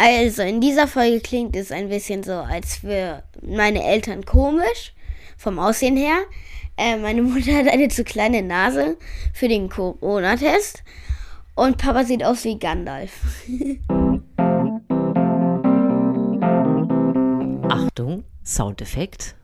Also 0.00 0.42
in 0.42 0.60
dieser 0.60 0.86
Folge 0.86 1.18
klingt 1.20 1.56
es 1.56 1.72
ein 1.72 1.88
bisschen 1.88 2.22
so, 2.22 2.34
als 2.34 2.76
für 2.76 3.24
meine 3.42 3.82
Eltern 3.82 4.24
komisch, 4.24 4.94
vom 5.36 5.58
Aussehen 5.58 5.96
her. 5.96 6.18
Äh, 6.76 6.98
meine 6.98 7.20
Mutter 7.24 7.52
hat 7.56 7.66
eine 7.66 7.88
zu 7.88 8.04
kleine 8.04 8.42
Nase 8.42 8.96
für 9.34 9.48
den 9.48 9.68
Corona-Test. 9.68 10.84
Und 11.56 11.78
Papa 11.78 12.04
sieht 12.04 12.22
aus 12.24 12.44
wie 12.44 12.56
Gandalf. 12.60 13.10
Achtung, 17.68 18.22
Soundeffekt. 18.44 19.34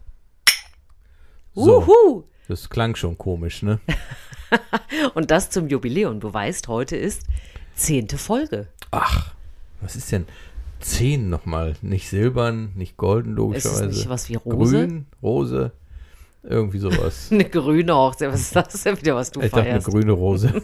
So. 1.55 1.83
Uhu. 1.83 2.23
Das 2.47 2.71
klang 2.71 2.95
schon 2.95 3.19
komisch, 3.19 3.65
ne? 3.65 3.81
Und 5.15 5.33
das 5.33 5.51
zum 5.51 5.67
Jubiläum. 5.67 6.21
Du 6.21 6.33
weißt, 6.33 6.69
heute 6.69 6.95
ist 6.95 7.23
zehnte 7.75 8.19
Folge. 8.19 8.69
Ach, 8.93 9.35
was 9.85 9.97
ist 9.97 10.11
denn 10.11 10.27
10 10.81 11.29
nochmal? 11.31 11.75
Nicht 11.83 12.09
silbern, 12.09 12.73
nicht 12.75 12.97
golden, 12.97 13.31
Ist 13.33 13.37
logischerweise. 13.37 13.85
es 13.87 13.97
nicht 13.97 14.09
was 14.09 14.29
wie 14.29 14.35
Rose? 14.37 14.77
Grün, 14.87 15.07
Rose, 15.23 15.73
irgendwie 16.43 16.79
sowas. 16.79 17.29
Eine 17.31 17.45
grüne 17.45 17.95
Hochzeit. 17.95 18.33
Was 18.33 18.41
ist 18.43 18.57
das 18.57 18.83
denn 18.83 19.01
wieder, 19.01 19.15
was 19.15 19.31
du 19.31 19.41
ich 19.41 19.51
dachte 19.51 19.63
eine 19.63 19.81
feierst? 19.81 19.87
grüne 19.89 20.13
Rose. 20.13 20.53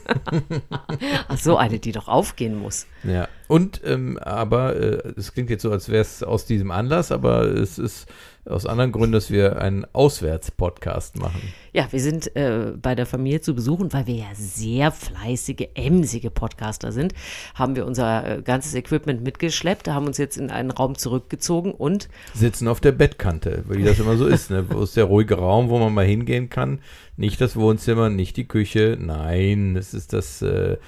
Ach 1.28 1.38
so, 1.38 1.56
eine, 1.56 1.78
die 1.78 1.92
doch 1.92 2.08
aufgehen 2.08 2.58
muss. 2.58 2.86
ja. 3.04 3.28
Und, 3.48 3.80
ähm, 3.84 4.16
aber, 4.18 4.76
äh, 4.76 5.12
es 5.16 5.32
klingt 5.32 5.50
jetzt 5.50 5.62
so, 5.62 5.70
als 5.72 5.88
wäre 5.88 6.02
es 6.02 6.22
aus 6.22 6.44
diesem 6.46 6.70
Anlass, 6.70 7.10
aber 7.10 7.44
es 7.46 7.78
ist 7.78 8.06
aus 8.50 8.66
anderen 8.66 8.92
Gründen, 8.92 9.12
dass 9.12 9.30
wir 9.30 9.60
einen 9.60 9.86
Auswärts-Podcast 9.92 11.18
machen. 11.18 11.40
Ja, 11.72 11.86
wir 11.90 12.00
sind 12.00 12.34
äh, 12.36 12.72
bei 12.80 12.94
der 12.94 13.06
Familie 13.06 13.40
zu 13.40 13.54
Besuch 13.54 13.80
und 13.80 13.94
weil 13.94 14.06
wir 14.06 14.16
ja 14.16 14.30
sehr 14.34 14.90
fleißige, 14.90 15.68
emsige 15.74 16.30
Podcaster 16.30 16.92
sind, 16.92 17.14
haben 17.54 17.76
wir 17.76 17.86
unser 17.86 18.38
äh, 18.38 18.42
ganzes 18.42 18.74
Equipment 18.74 19.22
mitgeschleppt, 19.22 19.88
haben 19.88 20.06
uns 20.06 20.18
jetzt 20.18 20.36
in 20.36 20.50
einen 20.50 20.70
Raum 20.70 20.96
zurückgezogen 20.96 21.72
und 21.72 22.08
Sitzen 22.34 22.68
auf 22.68 22.80
der 22.80 22.92
Bettkante, 22.92 23.64
wie 23.68 23.84
das 23.84 23.98
immer 23.98 24.16
so 24.16 24.26
ist. 24.26 24.50
Ne? 24.50 24.66
Wo 24.68 24.82
ist 24.82 24.96
der 24.96 25.04
ruhige 25.04 25.36
Raum, 25.36 25.68
wo 25.68 25.78
man 25.78 25.94
mal 25.94 26.04
hingehen 26.04 26.50
kann? 26.50 26.80
Nicht 27.16 27.40
das 27.40 27.56
Wohnzimmer, 27.56 28.08
nicht 28.08 28.36
die 28.36 28.48
Küche. 28.48 28.96
Nein, 29.00 29.76
es 29.76 29.94
ist 29.94 30.12
das, 30.12 30.42
äh, 30.42 30.78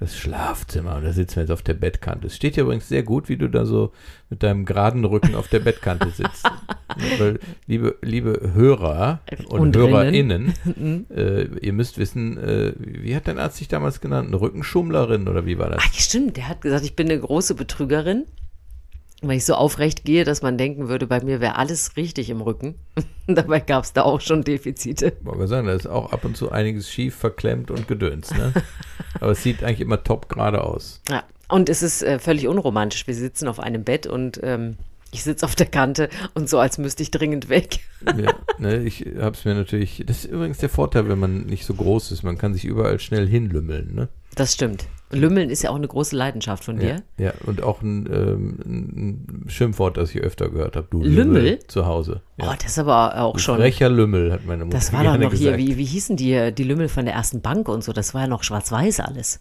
das 0.00 0.16
Schlafzimmer. 0.16 0.96
Und 0.96 1.04
da 1.04 1.12
sitzen 1.12 1.36
wir 1.36 1.42
jetzt 1.44 1.50
auf 1.50 1.62
der 1.62 1.74
Bettkante. 1.74 2.26
Es 2.26 2.36
steht 2.36 2.56
ja 2.56 2.64
übrigens 2.64 2.88
sehr 2.88 3.02
gut, 3.02 3.28
wie 3.28 3.36
du 3.36 3.48
da 3.48 3.64
so 3.64 3.92
mit 4.28 4.42
deinem 4.42 4.64
geraden 4.64 5.04
Rücken 5.04 5.34
auf 5.34 5.48
der 5.48 5.60
Bettkante 5.60 6.10
sitzt. 6.10 6.44
Weil, 7.18 7.38
liebe, 7.66 7.96
liebe 8.02 8.52
Hörer 8.54 9.20
und, 9.48 9.60
Und 9.60 9.76
HörerInnen, 9.76 10.54
äh, 11.10 11.44
ihr 11.60 11.72
müsst 11.72 11.98
wissen, 11.98 12.36
äh, 12.38 12.72
wie 12.76 13.14
hat 13.14 13.28
dein 13.28 13.38
Arzt 13.38 13.60
dich 13.60 13.68
damals 13.68 14.00
genannt? 14.00 14.28
Eine 14.28 14.40
Rückenschummlerin 14.40 15.28
oder 15.28 15.46
wie 15.46 15.58
war 15.58 15.70
das? 15.70 15.82
Ach, 15.84 15.94
stimmt, 15.94 16.36
der 16.36 16.48
hat 16.48 16.60
gesagt, 16.60 16.84
ich 16.84 16.96
bin 16.96 17.10
eine 17.10 17.20
große 17.20 17.54
Betrügerin, 17.54 18.24
weil 19.28 19.36
ich 19.36 19.44
so 19.44 19.54
aufrecht 19.54 20.04
gehe, 20.04 20.24
dass 20.24 20.42
man 20.42 20.58
denken 20.58 20.88
würde, 20.88 21.06
bei 21.06 21.22
mir 21.22 21.40
wäre 21.40 21.56
alles 21.56 21.96
richtig 21.96 22.30
im 22.30 22.40
Rücken. 22.40 22.74
Dabei 23.26 23.60
gab 23.60 23.84
es 23.84 23.92
da 23.92 24.02
auch 24.02 24.20
schon 24.20 24.42
Defizite. 24.42 25.14
Wollen 25.22 25.40
wir 25.40 25.48
sagen, 25.48 25.66
da 25.66 25.72
ist 25.72 25.86
auch 25.86 26.12
ab 26.12 26.24
und 26.24 26.36
zu 26.36 26.50
einiges 26.50 26.90
schief, 26.90 27.14
verklemmt 27.14 27.70
und 27.70 27.88
gedöns, 27.88 28.30
ne? 28.32 28.52
Aber 29.20 29.32
es 29.32 29.42
sieht 29.42 29.62
eigentlich 29.62 29.80
immer 29.80 30.02
top 30.02 30.28
gerade 30.28 30.64
aus. 30.64 31.00
Ja, 31.08 31.24
und 31.48 31.68
es 31.68 31.82
ist 31.82 32.02
äh, 32.02 32.18
völlig 32.18 32.48
unromantisch. 32.48 33.06
Wir 33.06 33.14
sitzen 33.14 33.48
auf 33.48 33.60
einem 33.60 33.84
Bett 33.84 34.06
und 34.06 34.40
ähm, 34.42 34.76
ich 35.14 35.22
sitze 35.22 35.46
auf 35.46 35.54
der 35.54 35.66
Kante 35.66 36.08
und 36.34 36.48
so, 36.48 36.58
als 36.58 36.76
müsste 36.78 37.02
ich 37.02 37.10
dringend 37.10 37.48
weg. 37.48 37.78
Ja, 38.04 38.34
ne, 38.58 38.82
ich 38.82 39.06
habe 39.18 39.36
es 39.36 39.44
mir 39.44 39.54
natürlich. 39.54 40.02
Das 40.06 40.24
ist 40.24 40.30
übrigens 40.30 40.58
der 40.58 40.68
Vorteil, 40.68 41.08
wenn 41.08 41.18
man 41.18 41.46
nicht 41.46 41.64
so 41.64 41.74
groß 41.74 42.10
ist. 42.12 42.22
Man 42.22 42.36
kann 42.36 42.52
sich 42.52 42.64
überall 42.64 42.98
schnell 42.98 43.26
hinlümmeln, 43.26 43.94
ne? 43.94 44.08
Das 44.34 44.52
stimmt. 44.52 44.86
Lümmeln 45.10 45.48
ist 45.48 45.62
ja 45.62 45.70
auch 45.70 45.76
eine 45.76 45.86
große 45.86 46.16
Leidenschaft 46.16 46.64
von 46.64 46.78
dir. 46.78 47.02
Ja, 47.18 47.26
ja, 47.26 47.32
und 47.46 47.62
auch 47.62 47.82
ein, 47.82 48.06
ähm, 48.12 48.58
ein 48.66 49.44
Schimpfwort, 49.48 49.96
das 49.96 50.12
ich 50.12 50.20
öfter 50.20 50.50
gehört 50.50 50.74
habe. 50.74 50.88
Du 50.90 51.02
Lümmel? 51.02 51.60
zu 51.68 51.86
Hause. 51.86 52.20
Ja. 52.36 52.50
Oh, 52.50 52.54
das 52.60 52.72
ist 52.72 52.78
aber 52.80 53.16
auch 53.20 53.34
Du 53.34 53.38
schon. 53.38 53.56
Frecher 53.56 53.88
Lümmel, 53.88 54.32
hat 54.32 54.44
meine 54.44 54.64
Mutter 54.64 54.76
Das 54.76 54.92
war 54.92 55.04
doch 55.04 55.16
noch 55.16 55.32
hier, 55.32 55.52
gesagt. 55.52 55.58
wie, 55.58 55.76
wie 55.76 55.84
hießen 55.84 56.16
die, 56.16 56.52
die 56.52 56.64
Lümmel 56.64 56.88
von 56.88 57.04
der 57.04 57.14
ersten 57.14 57.40
Bank 57.42 57.68
und 57.68 57.84
so, 57.84 57.92
das 57.92 58.12
war 58.12 58.22
ja 58.22 58.26
noch 58.26 58.42
schwarz-weiß 58.42 59.00
alles. 59.00 59.40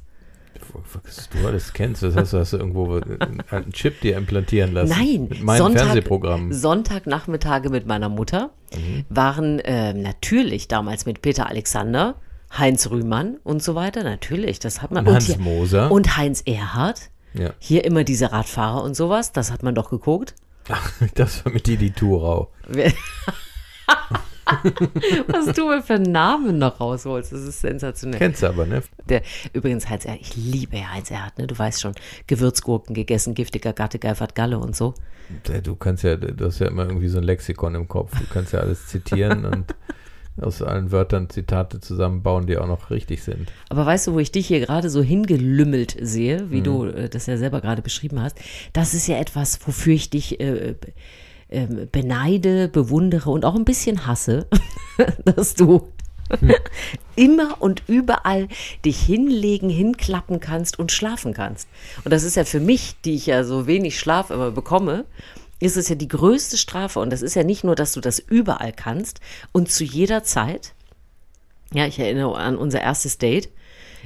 Was 1.03 1.29
du 1.29 1.47
alles 1.47 1.73
kennst, 1.73 2.03
das 2.03 2.15
heißt, 2.15 2.33
du 2.33 2.39
hast 2.39 2.53
du 2.53 2.57
irgendwo 2.57 2.99
einen 3.51 3.71
Chip 3.73 4.01
dir 4.01 4.17
implantieren 4.17 4.73
lassen. 4.73 4.89
Nein, 4.97 5.27
Mit 5.29 5.43
meinem 5.43 5.57
Sonntag, 5.57 5.83
Fernsehprogramm. 5.83 6.53
Sonntagnachmittage 6.53 7.69
mit 7.69 7.85
meiner 7.87 8.09
Mutter 8.09 8.51
Mhm. 8.75 9.05
waren 9.09 9.61
ähm, 9.65 10.01
natürlich 10.01 10.67
damals 10.67 11.05
mit 11.05 11.21
Peter 11.21 11.47
Alexander, 11.47 12.15
Heinz 12.57 12.89
Rühmann 12.89 13.37
und 13.43 13.61
so 13.63 13.75
weiter. 13.75 14.03
Natürlich, 14.03 14.59
das 14.59 14.81
hat 14.81 14.91
man. 14.91 15.07
Und 15.07 15.13
Hans 15.15 15.25
hier- 15.27 15.37
Moser. 15.39 15.91
Und 15.91 16.17
Heinz 16.17 16.41
Erhardt. 16.45 17.09
Ja. 17.35 17.51
Hier 17.59 17.83
immer 17.85 18.03
diese 18.03 18.31
Radfahrer 18.31 18.83
und 18.83 18.95
sowas, 18.95 19.31
das 19.31 19.51
hat 19.51 19.63
man 19.63 19.73
doch 19.75 19.89
geguckt. 19.89 20.35
Ach, 20.69 20.91
das 21.15 21.43
war 21.45 21.51
mit 21.53 21.65
Didi 21.67 21.91
Thurau. 21.91 22.51
Was 25.27 25.53
du 25.55 25.67
mir 25.67 25.81
für 25.81 25.99
Namen 25.99 26.57
noch 26.57 26.79
rausholst, 26.79 27.31
das 27.31 27.41
ist 27.41 27.61
sensationell. 27.61 28.19
Kennst 28.19 28.43
du 28.43 28.47
aber, 28.47 28.65
ne? 28.65 28.83
Der, 29.09 29.21
übrigens, 29.53 29.89
Heinz 29.89 30.05
Erhardt, 30.05 30.21
ich 30.21 30.35
liebe 30.35 30.77
ja 30.77 30.91
Heinz 30.93 31.11
Erhardt, 31.11 31.37
ne? 31.37 31.47
Du 31.47 31.57
weißt 31.57 31.81
schon, 31.81 31.93
Gewürzgurken 32.27 32.93
gegessen, 32.93 33.33
giftiger 33.35 33.73
Gatte, 33.73 33.99
Geifert 33.99 34.35
Galle 34.35 34.59
und 34.59 34.75
so. 34.75 34.93
Du 35.63 35.75
kannst 35.75 36.03
ja, 36.03 36.15
du 36.17 36.45
hast 36.45 36.59
ja 36.59 36.67
immer 36.67 36.85
irgendwie 36.85 37.07
so 37.07 37.17
ein 37.17 37.23
Lexikon 37.23 37.75
im 37.75 37.87
Kopf. 37.87 38.11
Du 38.19 38.25
kannst 38.31 38.53
ja 38.53 38.59
alles 38.59 38.87
zitieren 38.87 39.45
und 39.45 39.73
aus 40.41 40.61
allen 40.61 40.91
Wörtern 40.91 41.29
Zitate 41.29 41.79
zusammenbauen, 41.79 42.45
die 42.47 42.57
auch 42.57 42.67
noch 42.67 42.89
richtig 42.89 43.23
sind. 43.23 43.51
Aber 43.69 43.85
weißt 43.85 44.07
du, 44.07 44.13
wo 44.13 44.19
ich 44.19 44.31
dich 44.31 44.47
hier 44.47 44.59
gerade 44.59 44.89
so 44.89 45.01
hingelümmelt 45.03 45.95
sehe, 46.01 46.49
wie 46.49 46.59
Mhm. 46.59 46.63
du 46.63 46.85
äh, 46.85 47.07
das 47.09 47.27
ja 47.27 47.37
selber 47.37 47.61
gerade 47.61 47.81
beschrieben 47.83 48.19
hast, 48.21 48.37
das 48.73 48.93
ist 48.95 49.07
ja 49.07 49.17
etwas, 49.17 49.59
wofür 49.65 49.93
ich 49.93 50.09
dich 50.09 50.39
äh, 50.39 50.75
ähm, 51.53 51.87
beneide, 51.91 52.67
bewundere 52.67 53.29
und 53.29 53.45
auch 53.45 53.55
ein 53.55 53.65
bisschen 53.65 54.05
hasse, 54.05 54.47
dass 55.25 55.53
du 55.55 55.87
immer 57.15 57.61
und 57.61 57.83
überall 57.87 58.47
dich 58.85 58.99
hinlegen, 58.99 59.69
hinklappen 59.69 60.39
kannst 60.39 60.79
und 60.79 60.91
schlafen 60.91 61.33
kannst. 61.33 61.67
Und 62.03 62.11
das 62.11 62.23
ist 62.23 62.35
ja 62.35 62.43
für 62.43 62.59
mich, 62.59 62.95
die 63.05 63.15
ich 63.15 63.27
ja 63.27 63.43
so 63.43 63.67
wenig 63.67 63.99
Schlaf 63.99 64.29
immer 64.29 64.51
bekomme, 64.51 65.05
ist 65.59 65.77
es 65.77 65.89
ja 65.89 65.95
die 65.95 66.07
größte 66.07 66.57
Strafe. 66.57 66.99
Und 66.99 67.11
das 67.11 67.21
ist 67.21 67.35
ja 67.35 67.43
nicht 67.43 67.63
nur, 67.63 67.75
dass 67.75 67.93
du 67.93 68.01
das 68.01 68.19
überall 68.19 68.73
kannst 68.73 69.19
und 69.51 69.71
zu 69.71 69.83
jeder 69.83 70.23
Zeit. 70.23 70.73
Ja, 71.73 71.87
ich 71.87 71.99
erinnere 71.99 72.35
an 72.35 72.57
unser 72.57 72.81
erstes 72.81 73.17
Date. 73.17 73.49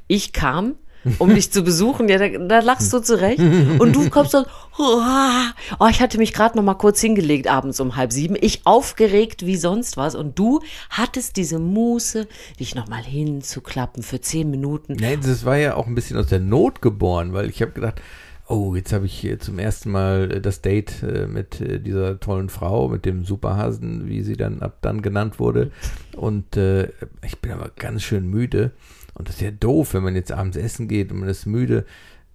Ich 0.07 0.33
kam, 0.33 0.75
um 1.19 1.33
dich 1.33 1.51
zu 1.51 1.63
besuchen. 1.63 2.09
Ja, 2.09 2.17
da, 2.17 2.29
da 2.29 2.59
lachst 2.59 2.91
du 2.93 2.99
zurecht. 2.99 3.39
Und 3.39 3.95
du 3.95 4.09
kommst 4.09 4.31
so, 4.31 4.45
oh, 4.77 5.87
ich 5.89 6.01
hatte 6.01 6.17
mich 6.17 6.33
gerade 6.33 6.57
noch 6.57 6.63
mal 6.63 6.75
kurz 6.75 6.99
hingelegt 7.01 7.47
abends 7.47 7.79
um 7.79 7.95
halb 7.95 8.11
sieben. 8.11 8.35
Ich 8.39 8.65
aufgeregt 8.65 9.45
wie 9.45 9.57
sonst 9.57 9.97
was. 9.97 10.15
Und 10.15 10.37
du 10.37 10.61
hattest 10.89 11.37
diese 11.37 11.59
Muße, 11.59 12.27
dich 12.59 12.75
noch 12.75 12.87
mal 12.87 13.03
hinzuklappen 13.03 14.03
für 14.03 14.21
zehn 14.21 14.49
Minuten. 14.49 14.93
Nein, 14.99 15.19
das 15.21 15.45
war 15.45 15.57
ja 15.57 15.75
auch 15.75 15.87
ein 15.87 15.95
bisschen 15.95 16.17
aus 16.17 16.27
der 16.27 16.39
Not 16.39 16.81
geboren, 16.81 17.33
weil 17.33 17.49
ich 17.49 17.61
habe 17.61 17.71
gedacht, 17.71 18.01
oh, 18.47 18.75
jetzt 18.75 18.93
habe 18.93 19.05
ich 19.05 19.13
hier 19.13 19.39
zum 19.39 19.59
ersten 19.59 19.91
Mal 19.91 20.31
äh, 20.31 20.41
das 20.41 20.61
Date 20.61 21.03
äh, 21.03 21.27
mit 21.27 21.61
äh, 21.61 21.79
dieser 21.79 22.19
tollen 22.19 22.49
Frau, 22.49 22.87
mit 22.87 23.05
dem 23.05 23.25
Superhasen, 23.25 24.07
wie 24.07 24.21
sie 24.21 24.37
dann 24.37 24.61
ab 24.61 24.77
dann 24.81 25.01
genannt 25.01 25.39
wurde. 25.39 25.71
Und 26.15 26.57
äh, 26.57 26.89
ich 27.25 27.39
bin 27.41 27.51
aber 27.51 27.71
ganz 27.75 28.03
schön 28.03 28.27
müde. 28.27 28.71
Und 29.17 29.27
das 29.27 29.35
ist 29.35 29.41
ja 29.41 29.51
doof, 29.51 29.93
wenn 29.93 30.03
man 30.03 30.15
jetzt 30.15 30.31
abends 30.31 30.57
essen 30.57 30.87
geht 30.87 31.11
und 31.11 31.19
man 31.19 31.29
ist 31.29 31.45
müde. 31.45 31.85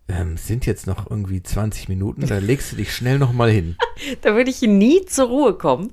Ähm, 0.08 0.32
es 0.34 0.48
sind 0.48 0.66
jetzt 0.66 0.86
noch 0.86 1.08
irgendwie 1.08 1.42
20 1.42 1.88
Minuten, 1.88 2.26
da 2.26 2.38
legst 2.38 2.72
du 2.72 2.76
dich 2.76 2.92
schnell 2.92 3.18
noch 3.18 3.32
mal 3.32 3.50
hin. 3.50 3.76
Da 4.22 4.34
würde 4.34 4.50
ich 4.50 4.60
nie 4.62 5.04
zur 5.04 5.28
Ruhe 5.28 5.54
kommen. 5.54 5.92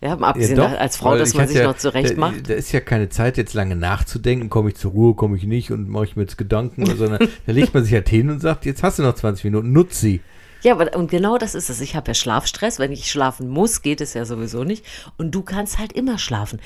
Ja, 0.00 0.16
mal 0.16 0.28
abgesehen 0.28 0.56
doch, 0.56 0.70
als 0.70 0.96
Frau, 0.96 1.18
dass 1.18 1.34
man 1.34 1.46
sich 1.46 1.58
ja, 1.58 1.64
noch 1.64 1.76
zurecht 1.76 2.12
da, 2.12 2.20
macht. 2.20 2.48
Da 2.48 2.54
ist 2.54 2.72
ja 2.72 2.80
keine 2.80 3.10
Zeit, 3.10 3.36
jetzt 3.36 3.52
lange 3.52 3.76
nachzudenken, 3.76 4.48
komme 4.48 4.70
ich 4.70 4.76
zur 4.76 4.92
Ruhe, 4.92 5.14
komme 5.14 5.36
ich 5.36 5.44
nicht 5.44 5.70
und 5.70 5.88
mache 5.90 6.04
ich 6.04 6.16
mir 6.16 6.22
jetzt 6.22 6.38
Gedanken, 6.38 6.86
sondern 6.96 7.28
da 7.46 7.52
legt 7.52 7.74
man 7.74 7.84
sich 7.84 7.92
halt 7.92 8.08
hin 8.08 8.30
und 8.30 8.40
sagt, 8.40 8.64
jetzt 8.64 8.82
hast 8.82 8.98
du 8.98 9.02
noch 9.02 9.14
20 9.14 9.44
Minuten, 9.44 9.72
nutz 9.72 10.00
sie. 10.00 10.20
Ja, 10.62 10.74
aber 10.74 10.96
und 10.96 11.10
genau 11.10 11.38
das 11.38 11.54
ist 11.54 11.70
es. 11.70 11.80
Ich 11.80 11.96
habe 11.96 12.08
ja 12.08 12.14
Schlafstress. 12.14 12.78
Wenn 12.78 12.92
ich 12.92 13.10
schlafen 13.10 13.48
muss, 13.48 13.82
geht 13.82 14.00
es 14.00 14.14
ja 14.14 14.24
sowieso 14.24 14.64
nicht. 14.64 14.84
Und 15.16 15.34
du 15.34 15.42
kannst 15.42 15.78
halt 15.78 15.92
immer 15.92 16.18
schlafen. 16.18 16.60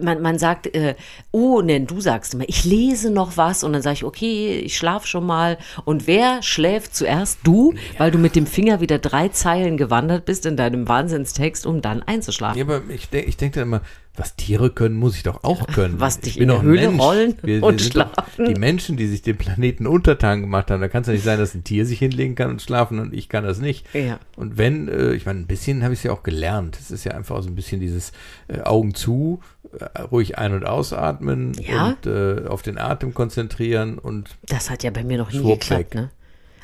Man, 0.00 0.22
man 0.22 0.38
sagt, 0.38 0.74
äh, 0.74 0.94
oh, 1.30 1.60
nein, 1.62 1.86
du 1.86 2.00
sagst 2.00 2.34
immer, 2.34 2.48
ich 2.48 2.64
lese 2.64 3.10
noch 3.10 3.36
was. 3.36 3.64
Und 3.64 3.72
dann 3.72 3.82
sage 3.82 3.94
ich, 3.94 4.04
okay, 4.04 4.58
ich 4.58 4.76
schlafe 4.76 5.06
schon 5.06 5.26
mal. 5.26 5.58
Und 5.84 6.06
wer 6.06 6.42
schläft 6.42 6.94
zuerst? 6.94 7.38
Du, 7.44 7.74
weil 7.98 8.10
du 8.10 8.18
mit 8.18 8.36
dem 8.36 8.46
Finger 8.46 8.80
wieder 8.80 8.98
drei 8.98 9.28
Zeilen 9.28 9.76
gewandert 9.76 10.24
bist 10.24 10.46
in 10.46 10.56
deinem 10.56 10.88
Wahnsinnstext, 10.88 11.66
um 11.66 11.82
dann 11.82 12.02
einzuschlafen. 12.02 12.58
Ja, 12.58 12.64
aber 12.64 12.82
ich, 12.88 13.08
denk, 13.08 13.28
ich 13.28 13.36
denke 13.36 13.60
dann 13.60 13.68
immer, 13.68 13.80
was 14.18 14.36
Tiere 14.36 14.70
können, 14.70 14.94
muss 14.96 15.16
ich 15.16 15.22
doch 15.22 15.44
auch 15.44 15.66
können. 15.68 16.00
Was 16.00 16.16
ich 16.16 16.22
dich 16.22 16.34
bin 16.34 16.44
in 16.44 16.48
der 16.48 16.62
Höhle 16.62 16.88
Mensch. 16.88 17.02
rollen 17.02 17.34
wir, 17.42 17.62
und 17.62 17.80
wir 17.82 17.90
doch 18.04 18.10
schlafen. 18.14 18.44
Die 18.46 18.54
Menschen, 18.58 18.96
die 18.96 19.06
sich 19.06 19.22
den 19.22 19.36
Planeten 19.36 19.86
untertan 19.86 20.40
gemacht 20.40 20.70
haben, 20.70 20.80
da 20.80 20.88
kann 20.88 21.02
es 21.02 21.06
ja 21.08 21.12
nicht 21.14 21.24
sein, 21.24 21.38
dass 21.38 21.54
ein 21.54 21.64
Tier 21.64 21.86
sich 21.86 21.98
hinlegen 21.98 22.34
kann 22.34 22.50
und 22.50 22.62
schlafen 22.62 22.98
und 22.98 23.12
ich 23.14 23.28
kann 23.28 23.44
das 23.44 23.58
nicht. 23.60 23.86
Ja. 23.94 24.18
Und 24.36 24.58
wenn, 24.58 24.88
äh, 24.88 25.12
ich 25.12 25.26
meine, 25.26 25.40
ein 25.40 25.46
bisschen 25.46 25.82
habe 25.82 25.94
ich 25.94 26.00
es 26.00 26.04
ja 26.04 26.12
auch 26.12 26.22
gelernt. 26.22 26.78
Es 26.80 26.90
ist 26.90 27.04
ja 27.04 27.12
einfach 27.12 27.42
so 27.42 27.48
ein 27.48 27.54
bisschen 27.54 27.80
dieses 27.80 28.12
äh, 28.48 28.60
Augen 28.60 28.94
zu, 28.94 29.40
äh, 29.78 30.00
ruhig 30.02 30.38
ein- 30.38 30.52
und 30.54 30.64
ausatmen 30.66 31.52
Ja. 31.60 31.88
und 32.02 32.06
äh, 32.06 32.46
auf 32.48 32.62
den 32.62 32.78
Atem 32.78 33.14
konzentrieren 33.14 33.98
und 33.98 34.30
Das 34.48 34.70
hat 34.70 34.82
ja 34.82 34.90
bei 34.90 35.04
mir 35.04 35.18
noch 35.18 35.32
nie 35.32 35.42
geklappt, 35.42 35.94
ne? 35.94 36.10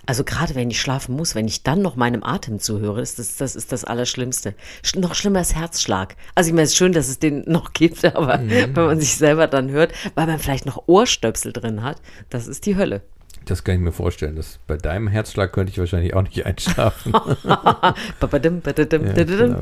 Also 0.05 0.25
gerade 0.25 0.55
wenn 0.57 0.69
ich 0.71 0.81
schlafen 0.81 1.15
muss, 1.17 1.35
wenn 1.37 1.47
ich 1.47 1.63
dann 1.63 1.81
noch 1.81 1.95
meinem 1.97 2.25
Atem 2.25 2.59
zuhöre, 2.59 3.01
ist 3.01 3.19
das, 3.21 3.37
das 3.37 3.55
ist 3.55 3.71
das 3.71 3.85
Allerschlimmste. 3.85 4.55
Sch 4.83 4.97
noch 4.97 5.15
schlimmer 5.15 5.39
als 5.39 5.55
Herzschlag. 5.55 6.17
Also 6.35 6.49
ich 6.49 6.55
meine, 6.55 6.65
es 6.65 6.71
ist 6.71 6.77
schön, 6.77 6.93
dass 6.93 7.09
es 7.09 7.19
den 7.21 7.45
noch 7.47 7.73
gibt, 7.73 8.05
aber 8.17 8.39
Mhm. 8.39 8.51
wenn 8.51 8.87
man 8.87 9.01
sich 9.01 9.17
selber 9.17 9.47
dann 9.47 9.71
hört, 9.71 9.93
weil 10.15 10.27
man 10.27 10.39
vielleicht 10.41 10.67
noch 10.67 10.83
Ohrstöpsel 10.87 11.53
drin 11.53 11.83
hat, 11.83 11.99
das 12.31 12.49
ist 12.49 12.67
die 12.67 12.77
Hölle. 12.77 13.03
Das 13.45 13.65
kann 13.65 13.75
ich 13.77 13.81
mir 13.81 13.93
vorstellen. 13.93 14.37
Das, 14.37 14.59
bei 14.69 14.77
deinem 14.77 15.09
Herzschlag 15.09 15.53
könnte 15.53 15.73
ich 15.73 15.79
wahrscheinlich 15.79 16.15
auch 16.15 16.23
nicht 16.23 16.45
einschlafen. 16.47 17.13
Ja, 19.05 19.15
genau, 19.43 19.59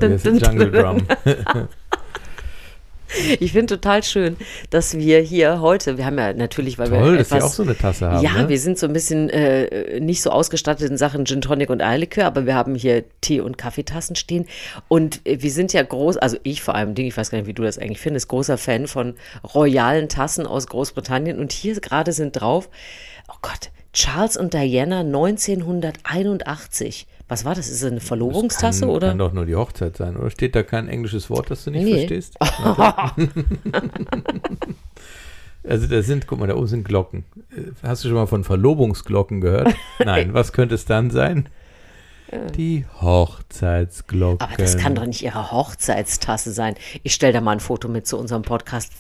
Jungle. 0.47 0.71
Drum. 0.71 1.07
Ich 3.41 3.53
finde 3.53 3.77
total 3.77 4.03
schön, 4.03 4.37
dass 4.71 4.97
wir 4.97 5.21
hier 5.21 5.61
heute, 5.61 5.99
wir 5.99 6.05
haben 6.05 6.19
ja 6.19 6.33
natürlich, 6.33 6.79
weil 6.79 6.89
Toll, 6.89 7.13
wir 7.13 7.19
dass 7.19 7.31
wir 7.31 7.39
etwas, 7.39 7.51
auch 7.51 7.55
so 7.55 7.63
eine 7.63 7.77
Tasse 7.77 8.11
haben. 8.11 8.25
ja, 8.25 8.43
ne? 8.43 8.49
wir 8.49 8.59
sind 8.59 8.79
so 8.79 8.87
ein 8.87 8.93
bisschen 8.93 9.31
äh, 9.31 10.01
nicht 10.01 10.23
so 10.23 10.31
ausgestattet 10.31 10.91
in 10.91 10.97
Sachen 10.97 11.27
Gin 11.27 11.41
Tonic 11.41 11.71
und 11.71 11.83
Eierlikör, 11.83 12.27
aber 12.27 12.47
wir 12.47 12.55
haben 12.55 12.75
hier 12.75 13.05
Tee- 13.21 13.41
und 13.41 13.59
Kaffeetassen 13.59 14.17
stehen. 14.17 14.47
Und 14.89 15.27
äh, 15.27 15.43
wir 15.43 15.51
sind 15.51 15.73
ja 15.73 15.83
groß, 15.83 16.17
also 16.17 16.37
ich 16.43 16.63
vor 16.63 16.75
allem, 16.75 16.95
Ding, 16.95 17.07
ich 17.07 17.17
weiß 17.17 17.31
gar 17.31 17.39
nicht, 17.39 17.47
wie 17.47 17.55
du 17.55 17.63
das 17.63 17.79
eigentlich 17.79 18.01
findest, 18.01 18.29
großer 18.29 18.59
Fan 18.59 18.87
von 18.87 19.15
royalen 19.55 20.09
Tassen 20.09 20.47
aus 20.47 20.67
Großbritannien. 20.67 21.39
Und 21.39 21.53
hier 21.53 21.79
gerade 21.81 22.13
sind 22.13 22.33
drauf, 22.33 22.69
oh 23.29 23.37
Gott, 23.43 23.71
Charles 23.93 24.37
und 24.37 24.55
Diana 24.55 25.01
1981. 25.01 27.07
Was 27.31 27.45
war 27.45 27.55
das? 27.55 27.69
Ist 27.71 27.83
das 27.85 27.91
eine 27.93 28.01
Verlobungstasse 28.01 28.81
kann, 28.81 28.89
oder? 28.91 29.09
Kann 29.11 29.19
doch 29.19 29.33
nur 29.33 29.47
die 29.47 29.55
Hochzeit 29.55 29.97
sein, 29.97 30.17
oder? 30.17 30.31
Steht 30.31 30.57
da 30.57 30.65
kein 30.65 30.89
englisches 30.89 31.31
Wort, 31.31 31.49
das 31.49 31.63
du 31.65 31.71
nicht 31.71 31.85
Nee. 31.85 31.99
verstehst? 32.09 32.37
also 35.69 35.87
da 35.87 36.03
sind, 36.03 36.27
guck 36.27 36.41
mal, 36.41 36.49
da 36.49 36.57
oben 36.57 36.67
sind 36.67 36.85
Glocken. 36.85 37.25
Äh, 37.57 37.71
Hast 37.87 38.03
du 38.05 38.09
schon 38.09 38.17
mal 38.17 38.27
von 38.27 38.43
Verlobungsglocken 38.45 39.41
gehört? 39.41 39.73
Nein, 40.05 40.35
was 40.35 40.53
könnte 40.53 40.75
es 40.75 40.87
dann 40.87 41.11
sein? 41.11 41.49
Die 42.57 42.85
Hochzeitsglocken. 43.01 44.41
Aber 44.41 44.57
das 44.57 44.77
kann 44.77 44.95
doch 44.95 45.07
nicht 45.07 45.23
ihre 45.23 45.51
Hochzeitstasse 45.51 46.53
sein. 46.53 46.75
Ich 47.03 47.15
stelle 47.15 47.33
da 47.33 47.41
mal 47.41 47.53
ein 47.53 47.61
Foto 47.61 47.89
mit 47.89 48.07
zu 48.07 48.19
unserem 48.19 48.43
Podcast. 48.43 48.93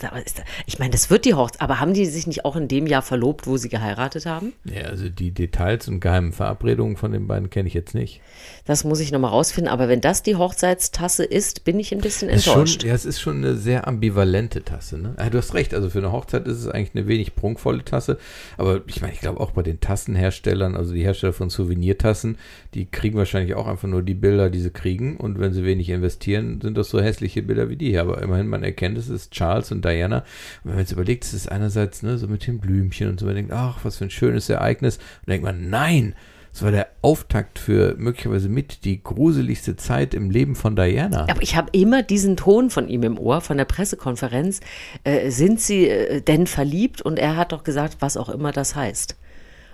Ich 0.67 0.79
meine, 0.79 0.91
das 0.91 1.11
wird 1.11 1.25
die 1.25 1.35
Hochzeit. 1.35 1.61
Aber 1.61 1.81
haben 1.81 1.94
die 1.94 2.06
sich 2.06 2.27
nicht 2.27 2.44
auch 2.44 2.56
in 2.56 2.67
dem 2.69 2.87
Jahr 2.87 3.03
verlobt, 3.03 3.47
wo 3.47 3.56
sie 3.56 3.69
geheiratet 3.69 4.27
haben? 4.27 4.53
Ja, 4.65 4.88
also 4.88 5.09
die 5.09 5.31
Details 5.31 5.87
und 5.88 6.00
geheimen 6.00 6.32
Verabredungen 6.32 6.97
von 6.97 7.12
den 7.12 7.27
beiden 7.27 7.50
kenne 7.50 7.69
ich 7.69 7.75
jetzt 7.75 7.94
nicht. 7.94 8.21
Das 8.65 8.85
muss 8.85 9.00
ich 9.00 9.12
nochmal 9.12 9.31
rausfinden. 9.31 9.73
Aber 9.73 9.88
wenn 9.88 10.00
das 10.00 10.23
die 10.23 10.37
Hochzeitstasse 10.37 11.25
ist, 11.25 11.65
bin 11.65 11.79
ich 11.79 11.93
ein 11.93 12.00
bisschen 12.00 12.29
ist 12.29 12.44
schon, 12.44 12.55
enttäuscht. 12.55 12.85
ja, 12.85 12.94
es 12.94 13.05
ist 13.05 13.21
schon 13.21 13.37
eine 13.37 13.55
sehr 13.56 13.87
ambivalente 13.87 14.65
Tasse. 14.65 14.99
Ne? 14.99 15.15
Ah, 15.17 15.31
du 15.31 15.38
hast 15.38 15.55
recht, 15.55 15.75
also 15.75 15.91
für 15.91 15.99
eine 15.99 16.11
Hochzeit 16.12 16.49
ist 16.49 16.59
es 16.59 16.67
eigentlich 16.67 16.94
eine 16.94 17.06
wenig 17.06 17.37
prunkvolle 17.37 17.85
Tasse. 17.85 18.19
Aber 18.56 18.81
ich 18.87 19.00
meine, 19.00 19.12
ich 19.12 19.21
glaube 19.21 19.41
auch 19.41 19.53
bei 19.53 19.62
den 19.62 19.79
Tassenherstellern, 19.81 20.75
also 20.75 20.94
die 20.94 21.03
Hersteller 21.03 21.32
von 21.32 21.50
Souvenirtassen, 21.50 22.38
die 22.75 22.87
kriegen 22.87 23.19
wahrscheinlich 23.20 23.55
auch 23.55 23.69
einfach 23.69 23.88
nur 23.88 24.02
die 24.02 24.14
Bilder, 24.14 24.50
die 24.50 24.61
sie 24.61 24.70
kriegen. 24.70 25.17
Und 25.17 25.38
wenn 25.38 25.52
sie 25.52 25.64
wenig 25.64 25.88
investieren, 25.90 26.61
sind 26.61 26.76
das 26.76 26.90
so 26.90 27.00
hässliche 27.00 27.43
Bilder 27.43 27.69
wie 27.69 27.76
die 27.76 27.90
hier. 27.90 28.02
Aber 28.02 28.20
immerhin, 28.20 28.49
man 28.49 28.64
erkennt, 28.64 28.99
es 28.99 29.08
ist 29.08 29.31
Charles 29.31 29.70
und 29.70 29.84
Diana. 29.84 30.19
Und 30.19 30.25
wenn 30.64 30.72
man 30.72 30.81
jetzt 30.81 30.93
überlegt, 30.93 31.25
es 31.25 31.32
ist 31.32 31.50
einerseits 31.50 32.02
ne, 32.02 32.19
so 32.19 32.26
mit 32.26 32.46
den 32.46 32.58
Blümchen 32.58 33.08
und 33.08 33.20
so, 33.20 33.26
man 33.26 33.37
denkt, 33.37 33.52
ach, 33.52 33.84
was 33.84 33.99
für 33.99 34.05
ein 34.05 34.11
schönes 34.11 34.49
Ereignis. 34.49 34.96
Und 34.96 35.28
denkt 35.28 35.44
man, 35.44 35.70
nein, 35.70 36.14
es 36.52 36.62
war 36.62 36.72
der 36.72 36.88
Auftakt 37.00 37.58
für 37.58 37.94
möglicherweise 37.96 38.49
mit 38.49 38.84
die 38.84 39.02
gruseligste 39.02 39.76
Zeit 39.76 40.14
im 40.14 40.31
Leben 40.31 40.56
von 40.56 40.75
Diana. 40.75 41.28
Aber 41.28 41.43
ich 41.43 41.55
habe 41.55 41.70
immer 41.72 42.02
diesen 42.02 42.37
Ton 42.37 42.70
von 42.70 42.88
ihm 42.88 43.05
im 43.05 43.19
Ohr, 43.19 43.40
von 43.40 43.56
der 43.56 43.64
Pressekonferenz. 43.67 44.61
Äh, 45.05 45.31
sind 45.31 45.61
Sie 45.61 45.88
äh, 45.88 46.20
denn 46.20 46.46
verliebt? 46.46 47.02
Und 47.02 47.19
er 47.19 47.37
hat 47.37 47.52
doch 47.52 47.62
gesagt, 47.62 47.99
was 48.00 48.17
auch 48.17 48.28
immer 48.28 48.50
das 48.50 48.75
heißt. 48.75 49.17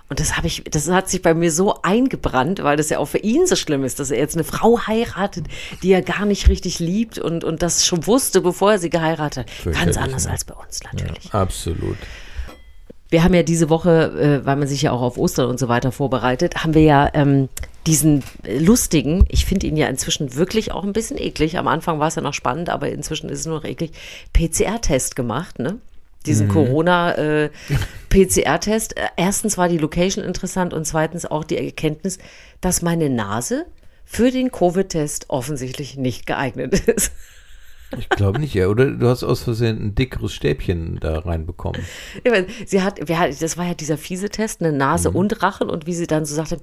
Und 0.09 0.21
das 0.21 0.37
habe 0.37 0.47
ich, 0.47 0.63
das 0.63 0.89
hat 0.89 1.09
sich 1.09 1.21
bei 1.21 1.33
mir 1.33 1.51
so 1.51 1.81
eingebrannt, 1.81 2.63
weil 2.63 2.77
das 2.77 2.89
ja 2.89 2.99
auch 2.99 3.07
für 3.07 3.17
ihn 3.17 3.45
so 3.45 3.55
schlimm 3.57 3.83
ist, 3.83 3.99
dass 3.99 4.09
er 4.09 4.17
jetzt 4.17 4.35
eine 4.35 4.45
Frau 4.45 4.79
heiratet, 4.87 5.47
die 5.83 5.91
er 5.91 6.01
gar 6.01 6.25
nicht 6.25 6.47
richtig 6.47 6.79
liebt 6.79 7.19
und, 7.19 7.43
und 7.43 7.61
das 7.61 7.85
schon 7.85 8.07
wusste, 8.07 8.41
bevor 8.41 8.73
er 8.73 8.79
sie 8.79 8.89
geheiratet 8.89 9.47
hat. 9.65 9.73
Ganz 9.73 9.97
anders 9.97 10.25
ne? 10.25 10.31
als 10.31 10.45
bei 10.45 10.53
uns 10.53 10.81
natürlich. 10.83 11.33
Absolut. 11.33 11.97
Wir 13.09 13.23
haben 13.23 13.33
ja 13.33 13.43
diese 13.43 13.69
Woche, 13.69 14.41
äh, 14.41 14.45
weil 14.45 14.55
man 14.57 14.67
sich 14.67 14.81
ja 14.81 14.91
auch 14.91 15.01
auf 15.01 15.17
Ostern 15.17 15.49
und 15.49 15.59
so 15.59 15.67
weiter 15.67 15.91
vorbereitet, 15.91 16.63
haben 16.63 16.73
wir 16.73 16.83
ja 16.83 17.09
ähm, 17.13 17.49
diesen 17.85 18.23
lustigen, 18.45 19.25
ich 19.29 19.45
finde 19.45 19.67
ihn 19.67 19.77
ja 19.77 19.87
inzwischen 19.87 20.35
wirklich 20.35 20.73
auch 20.73 20.83
ein 20.83 20.93
bisschen 20.93 21.17
eklig. 21.17 21.57
Am 21.57 21.67
Anfang 21.67 21.99
war 21.99 22.07
es 22.07 22.15
ja 22.15 22.21
noch 22.21 22.33
spannend, 22.33 22.69
aber 22.69 22.89
inzwischen 22.89 23.29
ist 23.29 23.39
es 23.39 23.45
nur 23.45 23.57
noch 23.57 23.65
eklig. 23.65 23.91
PCR-Test 24.33 25.15
gemacht, 25.15 25.59
ne? 25.59 25.79
Diesen 26.27 26.49
Corona-PCR-Test. 26.49 28.95
Erstens 29.15 29.57
war 29.57 29.69
die 29.69 29.79
Location 29.79 30.23
interessant 30.23 30.73
und 30.73 30.85
zweitens 30.85 31.25
auch 31.25 31.43
die 31.43 31.57
Erkenntnis, 31.57 32.19
dass 32.61 32.81
meine 32.81 33.09
Nase 33.09 33.65
für 34.05 34.31
den 34.31 34.51
Covid-Test 34.51 35.29
offensichtlich 35.29 35.97
nicht 35.97 36.27
geeignet 36.27 36.87
ist. 36.87 37.11
Ich 37.97 38.09
glaube 38.09 38.39
nicht, 38.39 38.53
ja. 38.53 38.67
Oder 38.67 38.87
du 38.91 39.07
hast 39.07 39.23
aus 39.23 39.41
Versehen 39.43 39.77
ein 39.81 39.95
dickeres 39.95 40.33
Stäbchen 40.33 40.97
da 40.99 41.19
reinbekommen. 41.19 41.81
Ich 42.23 42.31
meine, 42.31 42.47
sie 42.65 42.81
hat, 42.81 42.99
hat, 43.09 43.41
das 43.41 43.57
war 43.57 43.65
ja 43.65 43.73
dieser 43.75 43.97
fiese 43.97 44.29
Test, 44.29 44.61
eine 44.61 44.71
Nase 44.75 45.09
Mhm. 45.11 45.15
und 45.15 45.43
Rachen 45.43 45.69
und 45.69 45.85
wie 45.87 45.93
sie 45.93 46.07
dann 46.07 46.25
so 46.25 46.35
sagte, 46.35 46.57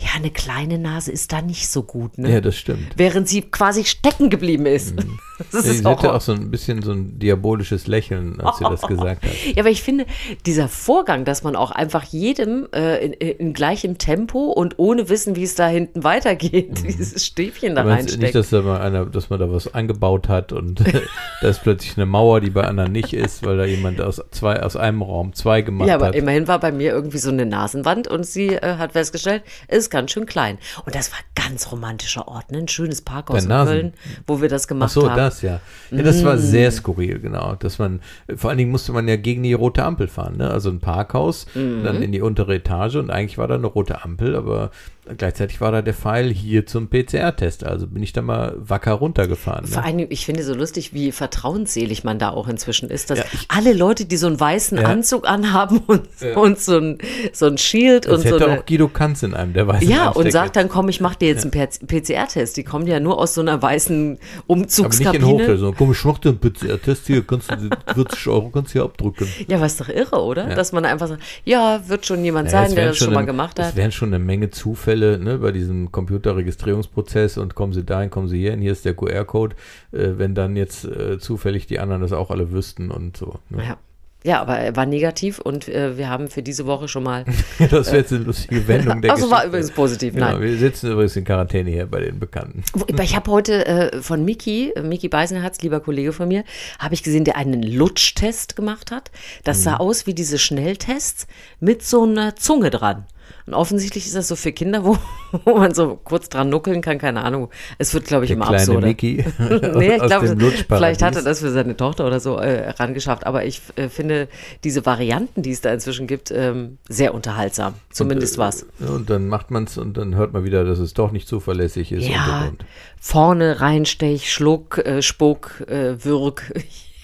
ja, 0.00 0.08
eine 0.16 0.30
kleine 0.30 0.78
Nase 0.78 1.12
ist 1.12 1.32
da 1.32 1.42
nicht 1.42 1.68
so 1.68 1.82
gut, 1.82 2.16
ne? 2.18 2.32
Ja, 2.32 2.40
das 2.40 2.56
stimmt. 2.56 2.88
Während 2.96 3.28
sie 3.28 3.42
quasi 3.42 3.84
stecken 3.84 4.30
geblieben 4.30 4.66
ist. 4.66 4.94
Das 5.50 5.64
Sie 5.64 5.70
ist 5.72 5.84
hatte 5.84 6.10
auch, 6.12 6.16
auch 6.16 6.20
so 6.20 6.30
ein 6.32 6.52
bisschen 6.52 6.82
so 6.82 6.92
ein 6.92 7.18
diabolisches 7.18 7.88
Lächeln, 7.88 8.40
als 8.40 8.58
sie 8.58 8.64
das 8.64 8.82
gesagt 8.82 9.24
hat. 9.24 9.30
ja, 9.56 9.60
aber 9.62 9.70
ich 9.70 9.82
finde, 9.82 10.06
dieser 10.46 10.68
Vorgang, 10.68 11.24
dass 11.24 11.42
man 11.42 11.56
auch 11.56 11.72
einfach 11.72 12.04
jedem 12.04 12.68
äh, 12.72 13.04
in, 13.06 13.12
in 13.14 13.52
gleichem 13.52 13.98
Tempo 13.98 14.52
und 14.52 14.78
ohne 14.78 15.08
Wissen, 15.08 15.34
wie 15.34 15.42
es 15.42 15.56
da 15.56 15.66
hinten 15.66 16.04
weitergeht, 16.04 16.84
dieses 16.86 17.26
Stäbchen 17.26 17.74
da 17.74 17.82
Mhm. 17.82 17.88
nicht, 17.90 17.98
reinsteckt. 18.10 18.34
dass 18.36 18.50
da 18.50 18.62
mal 18.62 18.80
einer, 18.82 19.04
dass 19.06 19.30
man 19.30 19.40
da 19.40 19.50
was 19.50 19.72
eingebaut 19.74 20.28
hat 20.28 20.52
und 20.62 20.80
da 21.42 21.48
ist 21.48 21.62
plötzlich 21.62 21.96
eine 21.96 22.06
Mauer, 22.06 22.40
die 22.40 22.50
bei 22.50 22.64
anderen 22.64 22.92
nicht 22.92 23.12
ist, 23.12 23.44
weil 23.44 23.56
da 23.56 23.64
jemand 23.64 24.00
aus 24.00 24.22
zwei, 24.30 24.62
aus 24.62 24.76
einem 24.76 25.02
Raum 25.02 25.32
zwei 25.34 25.62
gemacht 25.62 25.88
Ja, 25.88 25.96
aber 25.96 26.06
hat. 26.08 26.14
immerhin 26.14 26.48
war 26.48 26.58
bei 26.60 26.72
mir 26.72 26.92
irgendwie 26.92 27.18
so 27.18 27.30
eine 27.30 27.44
Nasenwand 27.46 28.08
und 28.08 28.24
sie 28.26 28.48
äh, 28.48 28.76
hat 28.78 28.92
festgestellt, 28.92 29.42
es 29.68 29.78
ist 29.78 29.90
ganz 29.90 30.12
schön 30.12 30.26
klein. 30.26 30.58
Und 30.84 30.94
das 30.94 31.10
war 31.12 31.18
ganz 31.34 31.70
romantischer 31.72 32.28
Ort, 32.28 32.50
ne? 32.52 32.58
ein 32.58 32.68
schönes 32.68 33.02
Parkhaus 33.02 33.44
in 33.44 33.50
Köln, 33.50 33.92
wo 34.26 34.40
wir 34.40 34.48
das 34.48 34.64
Ach 34.64 34.68
gemacht 34.68 34.90
so, 34.92 35.08
haben. 35.10 35.16
das 35.16 35.42
ja. 35.42 35.60
Ja, 35.90 36.02
das 36.02 36.24
war 36.24 36.38
sehr 36.38 36.70
Mm. 36.70 36.72
skurril, 36.72 37.18
genau. 37.18 37.54
Dass 37.56 37.78
man, 37.78 38.00
vor 38.36 38.50
allen 38.50 38.58
Dingen 38.58 38.70
musste 38.70 38.92
man 38.92 39.08
ja 39.08 39.16
gegen 39.16 39.42
die 39.42 39.52
rote 39.52 39.82
Ampel 39.84 40.06
fahren, 40.08 40.36
ne? 40.36 40.50
Also 40.50 40.70
ein 40.70 40.80
Parkhaus, 40.80 41.46
Mhm. 41.54 41.82
dann 41.84 42.02
in 42.02 42.12
die 42.12 42.20
untere 42.22 42.54
Etage 42.54 42.96
und 42.96 43.10
eigentlich 43.10 43.38
war 43.38 43.48
da 43.48 43.56
eine 43.56 43.66
rote 43.66 44.02
Ampel, 44.04 44.36
aber 44.36 44.70
gleichzeitig 45.18 45.60
war 45.60 45.72
da 45.72 45.82
der 45.82 45.94
Pfeil 45.94 46.30
hier 46.32 46.64
zum 46.66 46.88
PCR-Test. 46.88 47.64
Also 47.64 47.86
bin 47.86 48.02
ich 48.02 48.12
da 48.12 48.22
mal 48.22 48.54
wacker 48.56 48.92
runtergefahren. 48.92 49.66
Vor 49.66 49.82
Ne? 49.82 49.86
allem, 49.88 50.06
ich 50.10 50.24
finde 50.24 50.42
so 50.44 50.54
lustig, 50.54 50.94
wie 50.94 51.10
vertrauensselig 51.12 52.04
man 52.04 52.18
da 52.18 52.30
auch 52.30 52.46
inzwischen 52.48 52.88
ist, 52.88 53.10
dass 53.10 53.18
Ja, 53.18 53.24
ich- 53.32 53.46
alle 53.48 53.72
Leute, 53.72 54.04
die 54.04 54.16
so 54.16 54.28
einen 54.28 54.38
weißen 54.38 54.78
Ja. 54.78 54.84
Anzug 54.84 55.28
anhaben 55.28 55.78
und, 55.86 56.02
und 56.36 56.60
so 56.60 56.78
ein, 56.78 56.98
so 57.32 57.46
ein 57.46 57.58
Shield 57.58 58.06
Das 58.06 58.12
und 58.18 58.28
so 58.28 58.34
hätte 58.36 58.48
eine, 58.48 58.60
auch 58.60 58.66
Guido 58.66 58.88
Kanz 58.88 59.22
in 59.24 59.34
einem 59.34 59.52
der 59.52 59.66
weißen 59.66 59.88
ja, 59.88 60.02
und 60.08 60.16
Anstecker. 60.18 60.30
sagt 60.30 60.56
dann, 60.56 60.68
komm, 60.68 60.88
ich 60.88 61.00
mach 61.00 61.16
dir 61.16 61.28
jetzt 61.28 61.42
einen 61.44 61.78
PCR-Test. 61.86 62.56
Die 62.56 62.62
kommen 62.64 62.86
ja 62.86 63.00
nur 63.00 63.18
aus 63.18 63.34
so 63.34 63.40
einer 63.40 63.60
weißen 63.60 63.92
aber 63.92 64.14
nicht 64.18 64.20
in 64.46 64.46
Umzugskabine. 64.46 65.26
Hochstelle, 65.26 65.58
sondern 65.58 65.76
komm, 65.78 65.90
ich 65.92 66.04
mach 66.04 66.18
dir 66.18 66.28
einen 66.28 66.38
PCR-Test 66.38 67.06
hier, 67.08 67.26
kannst 67.26 67.50
du, 67.50 67.70
40 67.92 68.26
Euro 68.28 68.50
kannst 68.50 68.70
du 68.70 68.72
hier 68.74 68.84
abdrücken. 68.84 69.26
Ja, 69.48 69.64
ist 69.64 69.80
doch 69.80 69.88
irre, 69.88 70.22
oder? 70.22 70.48
Ja. 70.48 70.54
Dass 70.54 70.72
man 70.72 70.84
einfach 70.84 71.08
sagt, 71.08 71.22
ja, 71.44 71.80
wird 71.88 72.06
schon 72.06 72.24
jemand 72.24 72.50
sein, 72.50 72.68
es 72.68 72.74
der 72.76 72.88
das 72.88 72.98
schon 72.98 73.08
mal 73.12 73.18
eine- 73.20 73.26
gemacht 73.26 73.58
Es 73.58 73.66
hat. 73.66 73.76
wären 73.76 73.90
schon 73.90 74.10
eine 74.14 74.18
Menge 74.22 74.50
Zufälle 74.50 74.91
ne, 74.96 75.38
bei 75.38 75.52
diesem 75.52 75.90
Computerregistrierungsprozess 75.92 77.38
und 77.38 77.54
kommen 77.54 77.72
Sie 77.72 77.84
dahin, 77.84 78.10
kommen 78.10 78.28
Sie 78.28 78.38
hierhin, 78.38 78.60
hier 78.60 78.72
ist 78.72 78.84
der 78.84 78.94
QR-Code, 78.94 79.56
äh, 79.92 80.10
wenn 80.16 80.34
dann 80.34 80.56
jetzt 80.56 80.84
äh, 80.84 81.18
zufällig 81.18 81.66
die 81.66 81.78
anderen 81.78 82.02
das 82.02 82.12
auch 82.12 82.30
alle 82.30 82.52
wüssten 82.52 82.90
und 82.90 83.16
so. 83.16 83.36
Ne? 83.50 83.64
Ja. 83.64 83.76
ja, 84.24 84.40
aber 84.40 84.58
er 84.58 84.76
war 84.76 84.86
negativ 84.86 85.38
und 85.38 85.68
äh, 85.68 85.96
wir 85.98 86.08
haben 86.08 86.28
für 86.28 86.42
diese 86.42 86.66
Woche 86.66 86.88
schon 86.88 87.02
mal. 87.04 87.24
Das 87.70 87.86
wäre 87.88 87.98
jetzt 87.98 88.12
eine 88.12 88.24
lustige 88.24 88.66
Wendung 88.68 89.00
der 89.02 89.12
Also 89.14 89.30
war 89.30 89.44
übrigens 89.44 89.70
positiv, 89.70 90.14
Genau, 90.14 90.32
nein. 90.32 90.40
wir 90.42 90.56
sitzen 90.58 90.90
übrigens 90.92 91.16
in 91.16 91.24
Quarantäne 91.24 91.70
hier 91.70 91.86
bei 91.86 92.00
den 92.00 92.18
Bekannten. 92.18 92.62
Ich 93.00 93.16
habe 93.16 93.30
heute 93.30 93.66
äh, 93.66 94.02
von 94.02 94.24
Miki, 94.24 94.70
äh, 94.74 94.82
Miki 94.82 95.08
Beisenherz, 95.08 95.60
lieber 95.62 95.80
Kollege 95.80 96.12
von 96.12 96.28
mir, 96.28 96.44
habe 96.78 96.94
ich 96.94 97.02
gesehen, 97.02 97.24
der 97.24 97.36
einen 97.36 97.62
Lutsch-Test 97.62 98.56
gemacht 98.56 98.90
hat. 98.90 99.10
Das 99.44 99.58
Mhm. 99.58 99.62
sah 99.62 99.76
aus 99.76 100.06
wie 100.06 100.14
diese 100.14 100.38
Schnelltests 100.38 101.26
mit 101.60 101.82
so 101.82 102.02
einer 102.04 102.36
Zunge 102.36 102.70
dran. 102.70 103.06
Und 103.46 103.54
offensichtlich 103.54 104.06
ist 104.06 104.14
das 104.14 104.28
so 104.28 104.36
für 104.36 104.52
Kinder, 104.52 104.84
wo, 104.84 104.96
wo 105.44 105.56
man 105.56 105.74
so 105.74 105.98
kurz 106.02 106.28
dran 106.28 106.48
nuckeln 106.48 106.80
kann, 106.80 106.98
keine 106.98 107.22
Ahnung. 107.24 107.50
Es 107.78 107.92
wird, 107.94 108.04
glaube 108.06 108.24
ich, 108.24 108.28
Der 108.28 108.36
immer 108.36 108.46
kleine 108.46 108.62
absurder. 108.62 108.86
Mickey 108.86 109.24
nee, 109.38 109.96
ich 109.96 110.02
glaube, 110.02 110.36
vielleicht 110.68 111.02
hat 111.02 111.16
er 111.16 111.22
das 111.22 111.40
für 111.40 111.50
seine 111.50 111.76
Tochter 111.76 112.06
oder 112.06 112.20
so 112.20 112.36
äh, 112.36 112.70
rangeschafft. 112.70 113.26
Aber 113.26 113.44
ich 113.44 113.60
äh, 113.76 113.88
finde 113.88 114.28
diese 114.64 114.86
Varianten, 114.86 115.42
die 115.42 115.50
es 115.50 115.60
da 115.60 115.72
inzwischen 115.72 116.06
gibt, 116.06 116.30
ähm, 116.30 116.78
sehr 116.88 117.14
unterhaltsam. 117.14 117.74
Zumindest 117.90 118.38
was. 118.38 118.66
Und 118.78 119.10
dann 119.10 119.28
macht 119.28 119.50
man 119.50 119.64
es 119.64 119.78
und 119.78 119.96
dann 119.96 120.14
hört 120.14 120.32
man 120.32 120.44
wieder, 120.44 120.64
dass 120.64 120.78
es 120.78 120.94
doch 120.94 121.10
nicht 121.12 121.26
zuverlässig 121.26 121.92
ist. 121.92 122.04
und, 122.04 122.10
Ja, 122.12 122.42
und, 122.42 122.48
und. 122.50 122.64
vorne 123.00 123.60
reinstech, 123.60 124.32
Schluck, 124.32 124.78
äh, 124.78 125.02
Spuck, 125.02 125.64
äh, 125.68 126.04
Würg. 126.04 126.52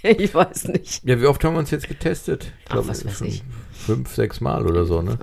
ich 0.03 0.35
weiß 0.35 0.69
nicht. 0.69 1.05
Ja, 1.05 1.21
wie 1.21 1.27
oft 1.27 1.43
haben 1.45 1.55
wir 1.55 1.59
uns 1.61 1.71
jetzt 1.71 1.89
getestet? 1.89 2.53
Ich 2.61 2.65
glaube, 2.67 2.93
fünf, 3.73 4.15
sechs 4.15 4.41
Mal 4.41 4.67
oder 4.67 4.85
so, 4.85 5.03
ne? 5.03 5.19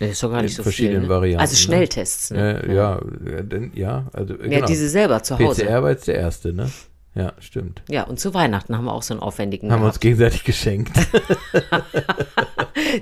Nee, 0.00 0.10
ist 0.10 0.22
doch 0.22 0.30
gar 0.30 0.42
nicht 0.42 0.54
so 0.54 0.62
verschiedenen 0.62 1.00
viel. 1.02 1.08
Ne? 1.08 1.14
Varianten, 1.14 1.40
Also 1.40 1.54
ne? 1.54 1.58
Schnelltests, 1.58 2.30
ne? 2.30 2.62
Äh, 2.64 2.74
ja, 2.74 3.00
ja, 3.30 3.42
denn, 3.42 3.72
ja, 3.74 4.06
also 4.12 4.34
Ja, 4.34 4.48
genau. 4.48 4.66
diese 4.66 4.88
selber 4.88 5.22
zu 5.22 5.38
Hause. 5.38 5.64
PCR 5.64 5.82
war 5.82 5.90
jetzt 5.90 6.06
der 6.06 6.14
erste, 6.16 6.52
ne? 6.52 6.70
Ja, 7.18 7.32
stimmt. 7.40 7.82
Ja, 7.88 8.04
und 8.04 8.20
zu 8.20 8.32
Weihnachten 8.32 8.76
haben 8.76 8.84
wir 8.84 8.92
auch 8.92 9.02
so 9.02 9.12
einen 9.12 9.20
aufwendigen 9.20 9.72
Haben 9.72 9.80
wir 9.82 9.86
uns 9.86 9.94
gehabt. 9.98 10.02
gegenseitig 10.02 10.44
geschenkt. 10.44 10.92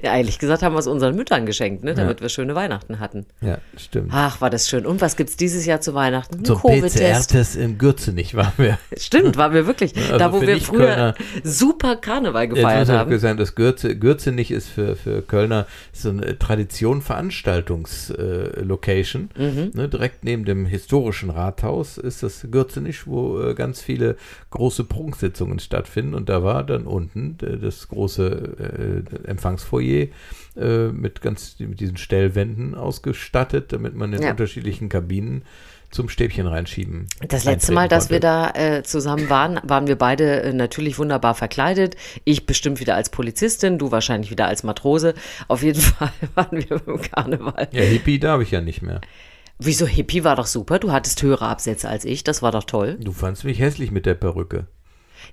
Ja, 0.02 0.16
ehrlich 0.16 0.38
gesagt 0.38 0.62
haben 0.62 0.74
wir 0.74 0.78
es 0.78 0.86
unseren 0.86 1.14
Müttern 1.16 1.44
geschenkt, 1.44 1.84
ne, 1.84 1.92
damit 1.94 2.22
wir 2.22 2.30
schöne 2.30 2.54
Weihnachten 2.54 2.98
hatten. 2.98 3.26
ja, 3.42 3.58
stimmt. 3.76 4.08
Ach, 4.10 4.40
war 4.40 4.48
das 4.48 4.68
schön. 4.70 4.86
Und 4.86 5.02
was 5.02 5.16
gibt's 5.16 5.36
dieses 5.36 5.66
Jahr 5.66 5.80
zu 5.82 5.92
Weihnachten? 5.94 6.38
Ein 6.38 6.44
Zum. 6.44 6.60
PCR-Test 6.62 7.56
im 7.56 7.76
Gürzenich 7.78 8.34
waren 8.34 8.52
wir. 8.56 8.78
Stimmt, 8.96 9.36
waren 9.36 9.52
wir 9.52 9.66
wirklich. 9.66 9.94
Also 9.96 10.16
da, 10.18 10.32
wo 10.32 10.40
wir 10.40 10.58
früher 10.60 11.14
super 11.44 11.96
Karneval 11.96 12.48
gefeiert 12.48 12.80
muss 12.80 12.88
ich 12.88 12.94
haben. 12.94 13.18
sagen, 13.18 13.36
das 13.38 13.54
Gürze, 13.54 13.96
Gürzenich 13.96 14.50
ist 14.50 14.68
für, 14.68 14.96
für 14.96 15.20
Kölner 15.22 15.66
so 15.92 16.08
eine 16.08 16.38
Tradition 16.38 17.02
Veranstaltungs-Location. 17.02 19.30
Mhm. 19.36 19.70
Ne, 19.74 19.88
direkt 19.88 20.24
neben 20.24 20.44
dem 20.44 20.64
historischen 20.66 21.30
Rathaus 21.30 21.98
ist 21.98 22.22
das 22.22 22.46
Gürzenich, 22.50 23.06
wo 23.06 23.40
äh, 23.40 23.54
ganz 23.54 23.80
viele 23.82 24.05
große 24.50 24.84
Prunksitzungen 24.84 25.58
stattfinden. 25.58 26.14
Und 26.14 26.28
da 26.28 26.42
war 26.44 26.62
dann 26.64 26.86
unten 26.86 27.36
äh, 27.42 27.56
das 27.58 27.88
große 27.88 29.04
äh, 29.24 29.28
Empfangsfoyer 29.28 30.06
äh, 30.56 30.88
mit 30.88 31.20
ganz 31.20 31.56
mit 31.58 31.80
diesen 31.80 31.96
Stellwänden 31.96 32.74
ausgestattet, 32.74 33.72
damit 33.72 33.94
man 33.94 34.12
in 34.12 34.22
Ja. 34.22 34.30
unterschiedlichen 34.30 34.88
Kabinen 34.88 35.42
zum 35.90 36.08
Stäbchen 36.08 36.46
reinschieben. 36.46 37.06
Das 37.28 37.44
letzte 37.44 37.72
Mal, 37.72 37.88
dass 37.88 38.10
wir 38.10 38.20
konnte. 38.20 38.52
da 38.54 38.76
äh, 38.78 38.82
zusammen 38.82 39.30
waren, 39.30 39.60
waren 39.62 39.86
wir 39.86 39.96
beide 39.96 40.42
äh, 40.42 40.52
natürlich 40.52 40.98
wunderbar 40.98 41.34
verkleidet. 41.34 41.96
Ich 42.24 42.44
bestimmt 42.44 42.80
wieder 42.80 42.96
als 42.96 43.08
Polizistin, 43.08 43.78
du 43.78 43.92
wahrscheinlich 43.92 44.30
wieder 44.30 44.46
als 44.46 44.62
Matrose. 44.64 45.14
Auf 45.48 45.62
jeden 45.62 45.80
Fall 45.80 46.10
waren 46.34 46.58
wir 46.68 46.78
beim 46.80 47.00
Karneval. 47.00 47.68
Ja, 47.70 47.82
Hippie 47.82 48.18
darf 48.18 48.42
ich 48.42 48.50
ja 48.50 48.60
nicht 48.60 48.82
mehr. 48.82 49.00
Wieso 49.58 49.86
Hippie 49.86 50.22
war 50.24 50.36
doch 50.36 50.46
super? 50.46 50.78
Du 50.78 50.92
hattest 50.92 51.22
höhere 51.22 51.46
Absätze 51.46 51.88
als 51.88 52.04
ich, 52.04 52.24
das 52.24 52.42
war 52.42 52.52
doch 52.52 52.64
toll. 52.64 52.98
Du 53.00 53.12
fandst 53.12 53.44
mich 53.44 53.58
hässlich 53.58 53.90
mit 53.90 54.04
der 54.06 54.14
Perücke. 54.14 54.66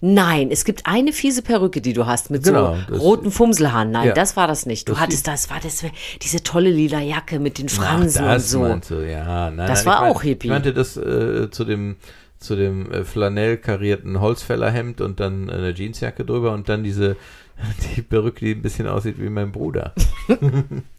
Nein, 0.02 0.50
es 0.50 0.64
gibt 0.66 0.86
eine 0.88 1.12
fiese 1.14 1.42
Perücke, 1.42 1.82
die 1.82 1.94
du 1.94 2.06
hast 2.06 2.32
mit 2.32 2.44
Genau, 2.44 2.76
so 2.90 2.96
roten 2.96 3.32
Fumselhaaren. 3.32 3.92
Nein, 3.92 4.08
Ja. 4.08 4.14
das 4.14 4.36
war 4.38 4.48
das 4.48 4.66
nicht. 4.66 4.88
Du 4.88 4.94
Das 4.94 5.02
hattest 5.02 5.28
das, 5.28 5.50
war 5.50 5.60
das 5.62 5.84
diese 6.22 6.42
tolle 6.42 6.70
lila 6.72 7.00
Jacke 7.02 7.40
mit 7.40 7.60
den 7.60 7.70
Fransen 7.70 8.24
Ach, 8.26 8.36
und 8.36 8.42
so. 8.42 8.80
du, 8.96 9.08
ja. 9.08 9.52
Nein, 9.52 9.68
Das 9.68 9.84
nein, 9.84 9.94
war 9.94 9.96
ich 9.96 10.02
mein- 10.02 10.12
auch 10.12 10.22
Hippie. 10.24 10.48
Ich 10.48 10.52
meinte 10.52 10.74
das 10.74 10.98
äh, 10.98 11.50
zu 11.52 11.66
dem 11.66 11.98
zu 12.40 12.56
dem 12.58 12.92
äh, 12.92 13.04
flanell 13.06 13.56
karierten 13.58 14.20
Holzfällerhemd 14.20 15.00
und 15.00 15.20
dann 15.22 15.50
eine 15.50 15.74
Jeansjacke 15.74 16.26
drüber 16.26 16.52
und 16.54 16.68
dann 16.70 16.84
diese 16.84 17.16
die 17.96 18.02
Perücke, 18.02 18.46
die 18.46 18.52
ein 18.56 18.62
bisschen 18.62 18.88
aussieht 18.88 19.16
wie 19.22 19.30
mein 19.30 19.52
Bruder. 19.52 19.94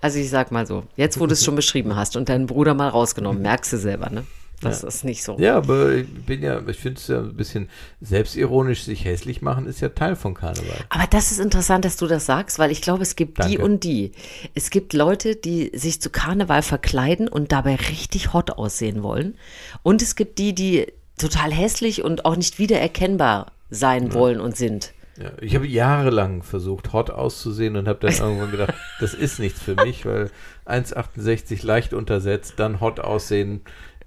Also 0.00 0.18
ich 0.18 0.30
sag 0.30 0.52
mal 0.52 0.66
so, 0.66 0.84
jetzt 0.96 1.18
wo 1.20 1.26
du 1.26 1.32
es 1.32 1.44
schon 1.44 1.56
beschrieben 1.56 1.96
hast 1.96 2.16
und 2.16 2.28
deinen 2.28 2.46
Bruder 2.46 2.74
mal 2.74 2.88
rausgenommen, 2.88 3.42
merkst 3.42 3.72
du 3.72 3.78
selber, 3.78 4.10
ne? 4.10 4.24
Das 4.60 4.82
ist 4.82 5.04
nicht 5.04 5.22
so. 5.22 5.36
Ja, 5.38 5.56
aber 5.56 5.92
ich 5.92 6.06
bin 6.26 6.42
ja, 6.42 6.60
ich 6.66 6.78
finde 6.78 6.98
es 6.98 7.08
ja 7.08 7.18
ein 7.18 7.34
bisschen 7.34 7.68
selbstironisch, 8.00 8.84
sich 8.84 9.04
hässlich 9.04 9.42
machen, 9.42 9.66
ist 9.66 9.80
ja 9.80 9.90
Teil 9.90 10.16
von 10.16 10.34
Karneval. 10.34 10.84
Aber 10.88 11.06
das 11.08 11.30
ist 11.30 11.40
interessant, 11.40 11.84
dass 11.84 11.96
du 11.96 12.06
das 12.06 12.26
sagst, 12.26 12.58
weil 12.58 12.70
ich 12.70 12.80
glaube, 12.80 13.02
es 13.02 13.16
gibt 13.16 13.38
die 13.38 13.56
Danke. 13.56 13.64
und 13.64 13.84
die. 13.84 14.12
Es 14.54 14.70
gibt 14.70 14.92
Leute, 14.92 15.36
die 15.36 15.70
sich 15.74 16.00
zu 16.00 16.10
Karneval 16.10 16.62
verkleiden 16.62 17.28
und 17.28 17.52
dabei 17.52 17.76
richtig 17.76 18.32
hot 18.32 18.52
aussehen 18.52 19.02
wollen. 19.02 19.36
Und 19.82 20.02
es 20.02 20.16
gibt 20.16 20.38
die, 20.38 20.54
die 20.54 20.86
total 21.18 21.52
hässlich 21.52 22.02
und 22.02 22.24
auch 22.24 22.36
nicht 22.36 22.58
wiedererkennbar 22.58 23.52
sein 23.70 24.12
wollen 24.12 24.40
und 24.40 24.56
sind. 24.56 24.92
Ja, 25.16 25.30
ich 25.40 25.54
habe 25.54 25.66
jahrelang 25.66 26.42
versucht, 26.42 26.92
hot 26.92 27.10
auszusehen 27.10 27.76
und 27.76 27.86
habe 27.88 28.00
dann 28.00 28.12
irgendwann 28.18 28.50
gedacht, 28.50 28.74
das 29.00 29.14
ist 29.14 29.38
nichts 29.38 29.62
für 29.62 29.76
mich, 29.76 30.04
weil 30.06 30.30
1,68 30.66 31.64
leicht 31.64 31.94
untersetzt, 31.94 32.54
dann 32.56 32.80
hot 32.80 33.00
aussehen. 33.00 33.60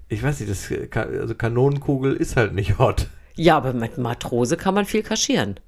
Ich 0.08 0.22
weiß 0.22 0.40
nicht, 0.40 0.50
das, 0.50 0.70
also 0.96 1.34
Kanonenkugel 1.34 2.14
ist 2.14 2.36
halt 2.36 2.54
nicht 2.54 2.78
hot. 2.78 3.08
Ja, 3.36 3.56
aber 3.56 3.72
mit 3.72 3.98
Matrose 3.98 4.56
kann 4.56 4.74
man 4.74 4.84
viel 4.84 5.02
kaschieren. 5.02 5.60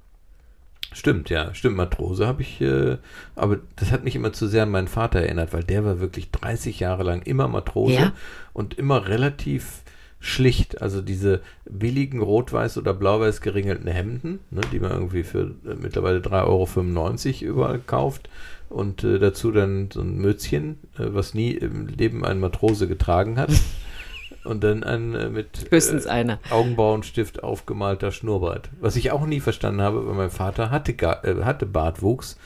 Stimmt, 0.93 1.29
ja, 1.29 1.53
stimmt. 1.53 1.77
Matrose 1.77 2.27
habe 2.27 2.41
ich, 2.41 2.59
äh, 2.59 2.97
aber 3.35 3.59
das 3.77 3.91
hat 3.91 4.03
mich 4.03 4.15
immer 4.15 4.33
zu 4.33 4.47
sehr 4.47 4.63
an 4.63 4.71
meinen 4.71 4.89
Vater 4.89 5.21
erinnert, 5.21 5.53
weil 5.53 5.63
der 5.63 5.85
war 5.85 6.01
wirklich 6.01 6.31
30 6.31 6.81
Jahre 6.81 7.03
lang 7.03 7.21
immer 7.21 7.47
Matrose 7.47 7.93
Ja? 7.93 8.11
und 8.51 8.73
immer 8.73 9.07
relativ 9.07 9.83
schlicht. 10.21 10.81
Also 10.81 11.01
diese 11.01 11.41
billigen 11.65 12.21
rot-weiß 12.21 12.77
oder 12.77 12.93
blau-weiß 12.93 13.41
geringelten 13.41 13.87
Hemden, 13.87 14.39
ne, 14.51 14.61
die 14.71 14.79
man 14.79 14.91
irgendwie 14.91 15.23
für 15.23 15.55
äh, 15.65 15.75
mittlerweile 15.81 16.19
3,95 16.19 17.43
Euro 17.43 17.51
überall 17.51 17.79
kauft. 17.79 18.29
Und 18.69 19.03
äh, 19.03 19.19
dazu 19.19 19.51
dann 19.51 19.89
so 19.91 19.99
ein 19.99 20.17
Mützchen, 20.17 20.77
äh, 20.97 21.07
was 21.07 21.33
nie 21.33 21.51
im 21.51 21.87
Leben 21.87 22.23
ein 22.23 22.39
Matrose 22.39 22.87
getragen 22.87 23.37
hat. 23.37 23.49
Und 24.43 24.63
dann 24.63 24.83
ein 24.83 25.13
äh, 25.15 25.29
mit 25.29 25.67
Höchstens 25.69 26.05
äh, 26.05 26.09
einer. 26.09 26.39
Augenbrauenstift 26.51 27.43
aufgemalter 27.43 28.11
Schnurrbart. 28.11 28.69
Was 28.79 28.95
ich 28.95 29.11
auch 29.11 29.25
nie 29.25 29.39
verstanden 29.39 29.81
habe, 29.81 30.07
weil 30.07 30.15
mein 30.15 30.31
Vater 30.31 30.69
hatte, 30.69 30.93
gar, 30.93 31.25
äh, 31.25 31.43
hatte 31.43 31.65
Bartwuchs, 31.65 32.37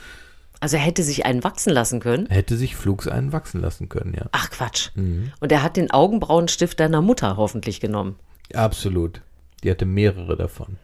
Also 0.59 0.77
er 0.77 0.83
hätte 0.83 1.03
sich 1.03 1.25
einen 1.25 1.43
wachsen 1.43 1.73
lassen 1.73 1.99
können. 1.99 2.27
hätte 2.27 2.57
sich 2.57 2.75
flugs 2.75 3.07
einen 3.07 3.31
wachsen 3.31 3.61
lassen 3.61 3.89
können, 3.89 4.13
ja. 4.13 4.25
Ach 4.31 4.49
Quatsch. 4.49 4.89
Mhm. 4.95 5.31
Und 5.39 5.51
er 5.51 5.63
hat 5.63 5.77
den 5.77 5.91
Augenbrauenstift 5.91 6.79
deiner 6.79 7.01
Mutter 7.01 7.37
hoffentlich 7.37 7.79
genommen. 7.79 8.15
Absolut. 8.53 9.21
Die 9.63 9.71
hatte 9.71 9.85
mehrere 9.85 10.37
davon. 10.37 10.77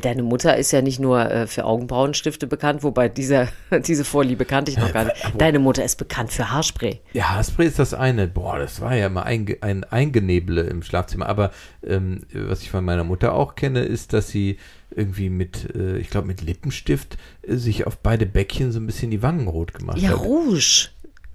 Deine 0.00 0.22
Mutter 0.22 0.56
ist 0.56 0.72
ja 0.72 0.82
nicht 0.82 0.98
nur 1.00 1.30
äh, 1.30 1.46
für 1.46 1.64
Augenbrauenstifte 1.64 2.46
bekannt, 2.46 2.82
wobei 2.82 3.08
dieser, 3.08 3.48
diese 3.86 4.04
Vorliebe 4.04 4.44
kannte 4.44 4.70
ich 4.70 4.78
noch 4.78 4.92
gar 4.92 5.04
nicht. 5.04 5.16
Deine 5.38 5.58
Mutter 5.58 5.84
ist 5.84 5.96
bekannt 5.96 6.32
für 6.32 6.50
Haarspray. 6.50 7.00
Ja, 7.12 7.30
Haarspray 7.30 7.66
ist 7.66 7.78
das 7.78 7.94
eine. 7.94 8.26
Boah, 8.26 8.58
das 8.58 8.80
war 8.80 8.94
ja 8.94 9.08
mal 9.08 9.22
ein, 9.22 9.46
ein 9.60 9.84
Eingenebele 9.84 10.62
im 10.62 10.82
Schlafzimmer. 10.82 11.28
Aber 11.28 11.50
ähm, 11.86 12.22
was 12.32 12.62
ich 12.62 12.70
von 12.70 12.84
meiner 12.84 13.04
Mutter 13.04 13.34
auch 13.34 13.54
kenne, 13.54 13.80
ist, 13.80 14.12
dass 14.12 14.28
sie 14.28 14.58
irgendwie 14.94 15.30
mit, 15.30 15.74
äh, 15.74 15.98
ich 15.98 16.10
glaube, 16.10 16.26
mit 16.26 16.42
Lippenstift 16.42 17.16
äh, 17.42 17.56
sich 17.56 17.86
auf 17.86 17.98
beide 17.98 18.24
Bäckchen 18.24 18.72
so 18.72 18.78
ein 18.80 18.86
bisschen 18.86 19.10
die 19.10 19.22
Wangen 19.22 19.48
rot 19.48 19.74
gemacht 19.74 19.98
Ja, 19.98 20.10
hat. 20.10 20.20
Rouge. 20.20 20.88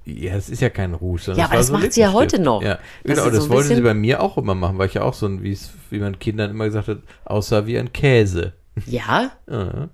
Ja, 0.05 0.33
es 0.35 0.49
ist 0.49 0.61
ja 0.61 0.69
kein 0.69 0.93
Rouge, 0.95 1.33
Ja, 1.35 1.45
aber 1.45 1.57
das 1.57 1.67
so 1.67 1.73
macht 1.73 1.93
sie 1.93 2.01
ja 2.01 2.11
heute 2.11 2.39
noch. 2.39 2.61
Ja, 2.63 2.79
Das 3.03 3.15
genau, 3.17 3.29
das 3.29 3.37
so 3.37 3.43
ein 3.43 3.49
wollte 3.49 3.75
sie 3.75 3.81
bei 3.81 3.93
mir 3.93 4.21
auch 4.21 4.37
immer 4.37 4.55
machen, 4.55 4.77
weil 4.79 4.87
ich 4.87 4.95
ja 4.95 5.03
auch 5.03 5.13
so 5.13 5.27
ein, 5.27 5.43
wie 5.43 5.51
es, 5.51 5.71
wie 5.91 5.99
man 5.99 6.17
Kindern 6.17 6.49
immer 6.49 6.65
gesagt 6.65 6.87
hat, 6.87 6.97
aussah 7.25 7.65
wie 7.67 7.77
ein 7.77 7.93
Käse. 7.93 8.53
Ja? 8.87 9.31
Ja. 9.49 9.89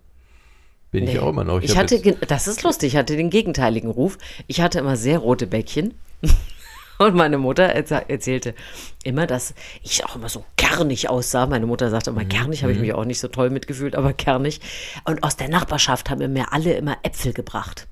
Bin 0.91 1.03
ich 1.03 1.13
Nee. 1.13 1.19
auch 1.19 1.27
immer 1.29 1.43
noch. 1.43 1.61
Ich, 1.61 1.71
hab 1.75 1.83
hatte, 1.83 1.99
das 2.27 2.47
ist 2.47 2.63
lustig, 2.63 2.93
ich 2.93 2.97
hatte 2.97 3.17
den 3.17 3.29
gegenteiligen 3.29 3.91
Ruf. 3.91 4.17
Ich 4.47 4.61
hatte 4.61 4.79
immer 4.79 4.95
sehr 4.95 5.17
rote 5.19 5.45
Bäckchen. 5.45 5.93
Und 6.99 7.13
meine 7.13 7.37
Mutter 7.37 7.63
erzählte 7.63 8.55
immer, 9.03 9.27
dass 9.27 9.53
ich 9.83 10.03
auch 10.05 10.15
immer 10.15 10.29
so 10.29 10.45
kernig 10.55 11.09
aussah. 11.09 11.45
Meine 11.45 11.65
Mutter 11.65 11.89
sagte 11.89 12.11
Mhm. 12.11 12.17
immer, 12.17 12.29
kernig 12.29 12.63
habe 12.63 12.71
ich 12.71 12.79
mich 12.79 12.93
auch 12.93 13.03
nicht 13.05 13.19
so 13.19 13.27
toll 13.27 13.49
mitgefühlt, 13.49 13.95
aber 13.97 14.13
kernig. 14.13 14.61
Und 15.03 15.21
aus 15.23 15.35
der 15.35 15.49
Nachbarschaft 15.49 16.09
haben 16.09 16.31
mir 16.31 16.53
alle 16.53 16.73
immer 16.73 16.97
Äpfel 17.03 17.33
gebracht. 17.33 17.87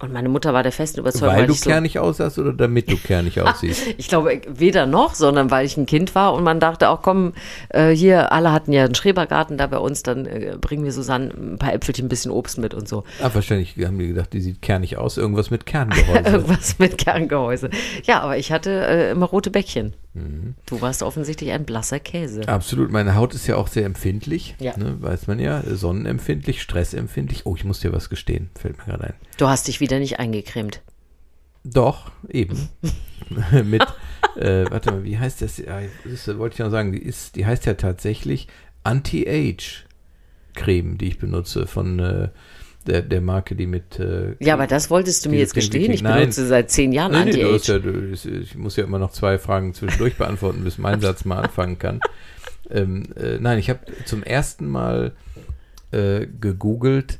Und 0.00 0.12
meine 0.12 0.28
Mutter 0.28 0.54
war 0.54 0.62
der 0.62 0.70
festen 0.70 1.00
Überzeugung, 1.00 1.34
weil 1.36 1.46
du 1.48 1.54
ich 1.54 1.60
so, 1.60 1.70
kernig 1.70 1.98
aussahst 1.98 2.38
oder 2.38 2.52
damit 2.52 2.88
du 2.90 2.96
kernig 2.96 3.40
aussiehst? 3.40 3.82
ich 3.96 4.06
glaube, 4.06 4.40
weder 4.48 4.86
noch, 4.86 5.14
sondern 5.14 5.50
weil 5.50 5.66
ich 5.66 5.76
ein 5.76 5.86
Kind 5.86 6.14
war 6.14 6.34
und 6.34 6.44
man 6.44 6.60
dachte 6.60 6.88
auch, 6.88 7.02
komm, 7.02 7.32
äh, 7.70 7.90
hier, 7.90 8.30
alle 8.30 8.52
hatten 8.52 8.72
ja 8.72 8.84
einen 8.84 8.94
Schrebergarten 8.94 9.58
da 9.58 9.66
bei 9.66 9.78
uns, 9.78 10.04
dann 10.04 10.26
äh, 10.26 10.56
bringen 10.60 10.84
wir 10.84 10.92
Susanne 10.92 11.32
ein 11.34 11.58
paar 11.58 11.72
Äpfelchen, 11.72 12.06
ein 12.06 12.08
bisschen 12.08 12.30
Obst 12.30 12.58
mit 12.58 12.74
und 12.74 12.88
so. 12.88 13.02
ah, 13.20 13.30
wahrscheinlich 13.32 13.74
haben 13.78 13.98
die 13.98 14.08
gedacht, 14.08 14.32
die 14.32 14.40
sieht 14.40 14.62
kernig 14.62 14.96
aus. 14.98 15.16
Irgendwas 15.16 15.50
mit 15.50 15.66
Kerngehäuse. 15.66 16.22
Irgendwas 16.30 16.78
mit 16.78 16.96
Kerngehäuse. 16.98 17.70
Ja, 18.04 18.20
aber 18.20 18.38
ich 18.38 18.52
hatte 18.52 18.70
äh, 18.70 19.10
immer 19.10 19.26
rote 19.26 19.50
Bäckchen. 19.50 19.94
Mhm. 20.14 20.54
Du 20.66 20.80
warst 20.80 21.02
offensichtlich 21.02 21.50
ein 21.52 21.64
blasser 21.64 22.00
Käse. 22.00 22.46
Absolut. 22.48 22.90
Meine 22.90 23.14
Haut 23.14 23.34
ist 23.34 23.46
ja 23.46 23.56
auch 23.56 23.68
sehr 23.68 23.84
empfindlich. 23.84 24.54
Ja. 24.58 24.76
Ne, 24.76 24.96
weiß 25.00 25.26
man 25.26 25.38
ja. 25.38 25.62
Sonnenempfindlich, 25.66 26.62
stressempfindlich. 26.62 27.46
Oh, 27.46 27.54
ich 27.56 27.64
muss 27.64 27.80
dir 27.80 27.92
was 27.92 28.08
gestehen. 28.08 28.50
Fällt 28.58 28.78
mir 28.78 28.84
gerade 28.84 29.04
ein. 29.04 29.14
Du 29.38 29.48
hast 29.48 29.68
dich 29.68 29.80
wieder 29.80 29.87
nicht 29.96 30.18
eingecremt. 30.18 30.82
Doch, 31.64 32.10
eben. 32.28 32.68
Mit, 33.64 33.82
äh, 34.36 34.64
warte 34.70 34.92
mal, 34.92 35.04
wie 35.04 35.18
heißt 35.18 35.42
das? 35.42 35.56
Das 35.56 36.38
wollte 36.38 36.54
ich 36.54 36.58
noch 36.60 36.70
sagen. 36.70 36.92
Die, 36.92 37.02
ist, 37.02 37.36
die 37.36 37.46
heißt 37.46 37.66
ja 37.66 37.74
tatsächlich 37.74 38.48
Anti-Age-Creme, 38.84 40.98
die 40.98 41.08
ich 41.08 41.18
benutze 41.18 41.66
von 41.66 41.98
äh, 41.98 42.28
der, 42.86 43.02
der 43.02 43.20
Marke, 43.20 43.54
die 43.54 43.66
mit. 43.66 43.98
Äh, 43.98 44.36
Ja, 44.40 44.54
aber 44.54 44.66
das 44.66 44.90
wolltest 44.90 45.24
du 45.26 45.30
mir 45.30 45.38
jetzt 45.38 45.54
gestehen. 45.54 45.92
Ich 45.92 46.02
Nein. 46.02 46.20
benutze 46.20 46.46
seit 46.46 46.70
zehn 46.70 46.92
Jahren 46.92 47.12
hast 47.12 47.22
Anti-Age. 47.26 47.68
ja, 47.68 48.40
ich 48.40 48.54
muss 48.56 48.76
ja 48.76 48.84
immer 48.84 48.98
noch 48.98 49.12
zwei 49.12 49.38
Fragen 49.38 49.74
zwischendurch 49.74 50.16
beantworten, 50.16 50.64
bis 50.64 50.78
mein 50.78 51.00
Satz 51.00 51.24
mal 51.24 51.42
anfangen 51.42 51.78
kann. 51.78 52.00
Ähm, 52.70 53.04
äh, 53.16 53.38
nein, 53.40 53.58
ich 53.58 53.70
habe 53.70 53.80
zum 54.04 54.22
ersten 54.22 54.66
Mal 54.66 55.12
äh, 55.90 56.26
gegoogelt, 56.40 57.18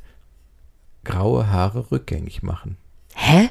graue 1.05 1.51
Haare 1.51 1.91
rückgängig 1.91 2.43
machen. 2.43 2.77
Hä? 3.15 3.51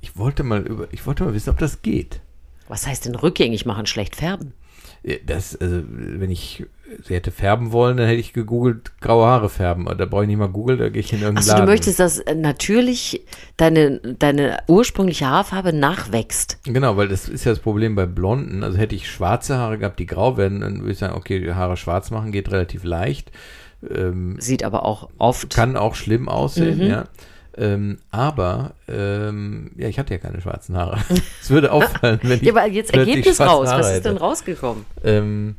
Ich 0.00 0.16
wollte 0.16 0.42
mal 0.42 0.62
über, 0.62 0.88
ich 0.92 1.06
wollte 1.06 1.24
mal 1.24 1.34
wissen, 1.34 1.50
ob 1.50 1.58
das 1.58 1.82
geht. 1.82 2.20
Was 2.68 2.86
heißt 2.86 3.06
denn 3.06 3.14
rückgängig 3.14 3.66
machen, 3.66 3.86
schlecht 3.86 4.16
färben? 4.16 4.52
Das, 5.24 5.56
also, 5.56 5.82
wenn 5.88 6.30
ich 6.30 6.66
sie 7.04 7.14
hätte 7.14 7.30
färben 7.30 7.72
wollen, 7.72 7.96
dann 7.96 8.06
hätte 8.06 8.20
ich 8.20 8.32
gegoogelt, 8.32 9.00
graue 9.00 9.26
Haare 9.26 9.48
färben. 9.48 9.86
Da 9.96 10.04
brauche 10.04 10.24
ich 10.24 10.28
nicht 10.28 10.36
mal 10.36 10.48
googeln, 10.48 10.78
da 10.78 10.88
gehe 10.90 11.00
ich 11.00 11.12
in 11.12 11.20
irgendeinen 11.20 11.38
Achso, 11.38 11.52
du 11.52 11.58
Laden. 11.60 11.70
möchtest, 11.70 12.00
dass 12.00 12.22
natürlich 12.34 13.24
deine, 13.56 13.98
deine 13.98 14.62
ursprüngliche 14.68 15.26
Haarfarbe 15.26 15.72
nachwächst. 15.72 16.58
Genau, 16.64 16.96
weil 16.96 17.08
das 17.08 17.28
ist 17.28 17.44
ja 17.44 17.52
das 17.52 17.60
Problem 17.60 17.94
bei 17.94 18.06
Blonden. 18.06 18.62
Also 18.62 18.76
hätte 18.76 18.94
ich 18.94 19.10
schwarze 19.10 19.56
Haare 19.56 19.78
gehabt, 19.78 19.98
die 19.98 20.06
grau 20.06 20.36
werden, 20.36 20.60
dann 20.60 20.80
würde 20.80 20.92
ich 20.92 20.98
sagen, 20.98 21.14
okay, 21.14 21.40
die 21.40 21.54
Haare 21.54 21.76
schwarz 21.76 22.10
machen 22.10 22.30
geht 22.32 22.50
relativ 22.50 22.84
leicht. 22.84 23.30
Ähm, 23.88 24.36
Sieht 24.40 24.62
aber 24.64 24.84
auch 24.84 25.08
oft. 25.18 25.54
kann 25.54 25.76
auch 25.76 25.94
schlimm 25.94 26.28
aussehen, 26.28 26.78
Mhm. 26.78 26.86
ja. 26.90 27.04
Ähm, 27.56 27.98
aber, 28.10 28.72
ähm, 28.88 29.72
ja, 29.76 29.88
ich 29.88 29.98
hatte 29.98 30.14
ja 30.14 30.18
keine 30.18 30.40
schwarzen 30.40 30.76
Haare. 30.76 30.98
Es 31.42 31.50
würde 31.50 31.72
auffallen, 31.72 32.20
wenn 32.22 32.32
ich 32.40 32.42
ja, 32.42 32.52
aber 32.52 32.66
jetzt 32.68 32.94
Ergebnis 32.94 33.40
raus. 33.40 33.68
Haare 33.68 33.80
Was 33.80 33.92
ist 33.96 34.04
denn 34.04 34.16
rausgekommen? 34.16 34.84
Ähm, 35.04 35.56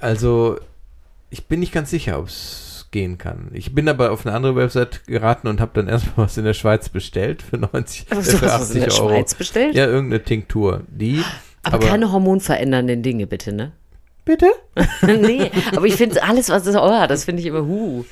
also, 0.00 0.58
ich 1.30 1.46
bin 1.46 1.60
nicht 1.60 1.72
ganz 1.72 1.90
sicher, 1.90 2.18
ob 2.18 2.26
es 2.26 2.88
gehen 2.90 3.18
kann. 3.18 3.50
Ich 3.52 3.72
bin 3.74 3.88
aber 3.88 4.10
auf 4.10 4.26
eine 4.26 4.34
andere 4.34 4.56
Website 4.56 5.06
geraten 5.06 5.46
und 5.46 5.60
habe 5.60 5.70
dann 5.74 5.86
erstmal 5.88 6.26
was 6.26 6.36
in 6.36 6.44
der 6.44 6.54
Schweiz 6.54 6.88
bestellt 6.88 7.40
für 7.42 7.56
90, 7.58 8.06
äh, 8.10 8.16
Also, 8.16 8.36
für 8.38 8.50
hast 8.50 8.70
du 8.72 8.74
was 8.74 8.74
in 8.74 8.82
80 8.82 8.84
der 8.94 9.02
Euro. 9.04 9.08
Schweiz 9.14 9.34
bestellt? 9.34 9.74
Ja, 9.76 9.86
irgendeine 9.86 10.24
Tinktur. 10.24 10.82
Die, 10.88 11.22
aber, 11.62 11.78
keine 11.86 12.10
hormonverändernden 12.10 13.02
Dinge, 13.04 13.26
bitte, 13.28 13.52
ne? 13.52 13.72
Bitte? 14.24 14.50
nee, 15.02 15.50
aber 15.74 15.86
ich 15.86 15.94
finde 15.94 16.22
alles, 16.22 16.48
was 16.48 16.66
ist, 16.66 16.76
oh, 16.76 17.06
das 17.08 17.24
finde 17.24 17.40
ich 17.40 17.46
immer, 17.46 17.62
hu. 17.62 18.04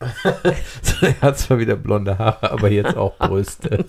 er 1.02 1.20
hat 1.20 1.38
zwar 1.38 1.58
wieder 1.58 1.74
blonde 1.74 2.18
Haare, 2.18 2.52
aber 2.52 2.70
jetzt 2.70 2.96
auch 2.96 3.18
Brüste. 3.18 3.84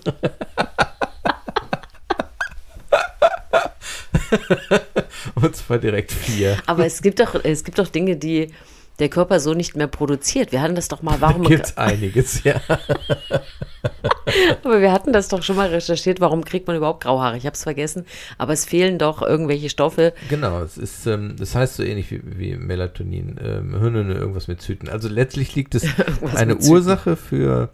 und 5.36 5.56
zwar 5.56 5.78
direkt 5.78 6.12
vier. 6.12 6.58
Aber 6.66 6.86
es 6.86 7.02
gibt 7.02 7.20
doch, 7.20 7.36
es 7.44 7.64
gibt 7.64 7.78
doch 7.78 7.88
Dinge, 7.88 8.16
die 8.16 8.52
der 9.00 9.10
Körper 9.10 9.40
so 9.40 9.54
nicht 9.54 9.76
mehr 9.76 9.88
produziert. 9.88 10.52
Wir 10.52 10.62
hatten 10.62 10.76
das 10.76 10.88
doch 10.88 11.02
mal, 11.02 11.22
warum, 11.22 11.44
Gibt's 11.44 11.78
einiges, 11.78 12.44
ja. 12.44 12.62
aber 14.64 14.82
wir 14.82 14.92
hatten 14.92 15.14
das 15.14 15.30
doch 15.30 15.42
schon 15.42 15.56
mal 15.56 15.70
recherchiert, 15.70 16.20
warum 16.20 16.44
kriegt 16.44 16.68
man 16.68 16.76
überhaupt 16.76 17.04
graue 17.04 17.22
Haare? 17.22 17.38
Ich 17.38 17.46
habe 17.46 17.54
es 17.56 17.64
vergessen, 17.64 18.06
aber 18.38 18.54
es 18.54 18.66
fehlen 18.66 18.98
doch 18.98 19.22
irgendwelche 19.22 19.70
Stoffe. 19.70 20.14
Genau, 20.30 20.62
es 20.62 20.78
ist, 20.78 21.06
ähm, 21.08 21.36
das 21.38 21.56
heißt 21.56 21.76
so 21.76 21.84
ähnlich 21.84 22.12
wie, 22.12 22.22
wie 22.24 22.56
Melatonin, 22.56 23.40
ähm, 23.42 23.80
Hirne, 23.80 24.14
irgendwas 24.14 24.48
mit 24.48 24.62
Zyten. 24.62 24.90
Also 24.90 25.08
letztlich 25.08 25.56
liegt 25.56 25.76
es 25.76 25.86
eine. 26.36 26.58
Ursache 26.60 27.16
für, 27.16 27.70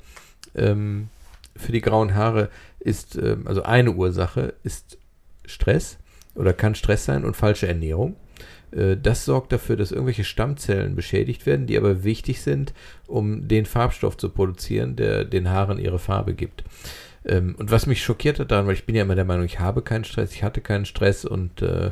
ähm, 0.54 1.10
für 1.56 1.72
die 1.72 1.82
grauen 1.82 2.14
Haare 2.14 2.50
ist, 2.80 3.16
ähm, 3.16 3.48
also 3.48 3.64
eine 3.64 3.92
Ursache 3.94 4.54
ist 4.64 4.98
Stress 5.46 5.98
oder 6.36 6.54
kann 6.54 6.76
Stress 6.76 7.06
sein 7.06 7.26
und 7.26 7.36
falsche 7.36 7.68
Ernährung. 7.68 8.16
Äh, 8.72 8.98
Das 9.02 9.26
sorgt 9.26 9.52
dafür, 9.52 9.76
dass 9.76 9.92
irgendwelche 9.92 10.24
Stammzellen 10.24 10.96
beschädigt 10.96 11.46
werden, 11.46 11.68
die 11.68 11.78
aber 11.78 12.04
wichtig 12.04 12.42
sind, 12.42 12.74
um 13.08 13.48
den 13.48 13.66
Farbstoff 13.66 14.18
zu 14.18 14.30
produzieren, 14.30 14.96
der 14.96 15.24
den 15.26 15.50
Haaren 15.50 15.80
ihre 15.80 16.00
Farbe 16.00 16.34
gibt. 16.34 16.64
Ähm, 17.28 17.56
Und 17.58 17.72
was 17.72 17.88
mich 17.88 18.04
schockiert 18.04 18.40
hat 18.40 18.52
daran, 18.52 18.68
weil 18.68 18.76
ich 18.76 18.86
bin 18.86 18.96
ja 18.96 19.02
immer 19.02 19.16
der 19.16 19.26
Meinung, 19.26 19.46
ich 19.46 19.60
habe 19.60 19.82
keinen 19.82 20.04
Stress, 20.04 20.32
ich 20.34 20.44
hatte 20.44 20.62
keinen 20.62 20.86
Stress 20.86 21.26
und 21.26 21.60
äh, 21.64 21.90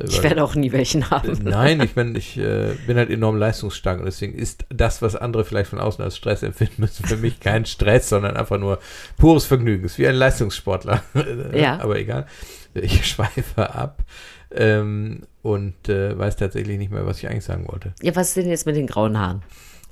Ich 0.00 0.22
werde 0.22 0.44
auch 0.44 0.54
nie 0.54 0.70
welchen 0.70 1.10
haben. 1.10 1.28
äh, 1.44 1.50
Nein, 1.50 1.80
ich 1.80 1.96
meine, 1.96 2.16
ich 2.16 2.38
äh, 2.38 2.74
bin 2.86 2.96
halt 2.96 3.10
enorm 3.10 3.36
leistungsstark 3.36 3.98
und 3.98 4.04
deswegen 4.04 4.34
ist 4.38 4.64
das, 4.68 5.02
was 5.02 5.16
andere 5.16 5.44
vielleicht 5.44 5.70
von 5.70 5.80
außen 5.80 6.04
als 6.04 6.16
Stress 6.16 6.44
empfinden 6.44 6.82
müssen, 6.82 7.04
für 7.04 7.16
mich 7.16 7.40
kein 7.40 7.66
Stress, 7.66 8.08
sondern 8.10 8.36
einfach 8.36 8.58
nur 8.60 8.78
pures 9.18 9.44
Vergnügen. 9.44 9.84
Ist 9.84 9.98
wie 9.98 10.06
ein 10.06 10.14
Leistungssportler. 10.14 11.02
Ja. 11.52 11.80
Aber 11.80 11.98
egal. 11.98 12.26
Ich 12.74 13.06
schweife 13.06 13.74
ab 13.74 14.04
ähm, 14.50 15.22
und 15.42 15.88
äh, 15.88 16.18
weiß 16.18 16.36
tatsächlich 16.36 16.78
nicht 16.78 16.90
mehr, 16.90 17.06
was 17.06 17.18
ich 17.18 17.28
eigentlich 17.28 17.44
sagen 17.44 17.66
wollte. 17.68 17.94
Ja, 18.02 18.14
was 18.16 18.28
ist 18.28 18.36
denn 18.36 18.48
jetzt 18.48 18.66
mit 18.66 18.76
den 18.76 18.86
grauen 18.86 19.18
Haaren? 19.18 19.42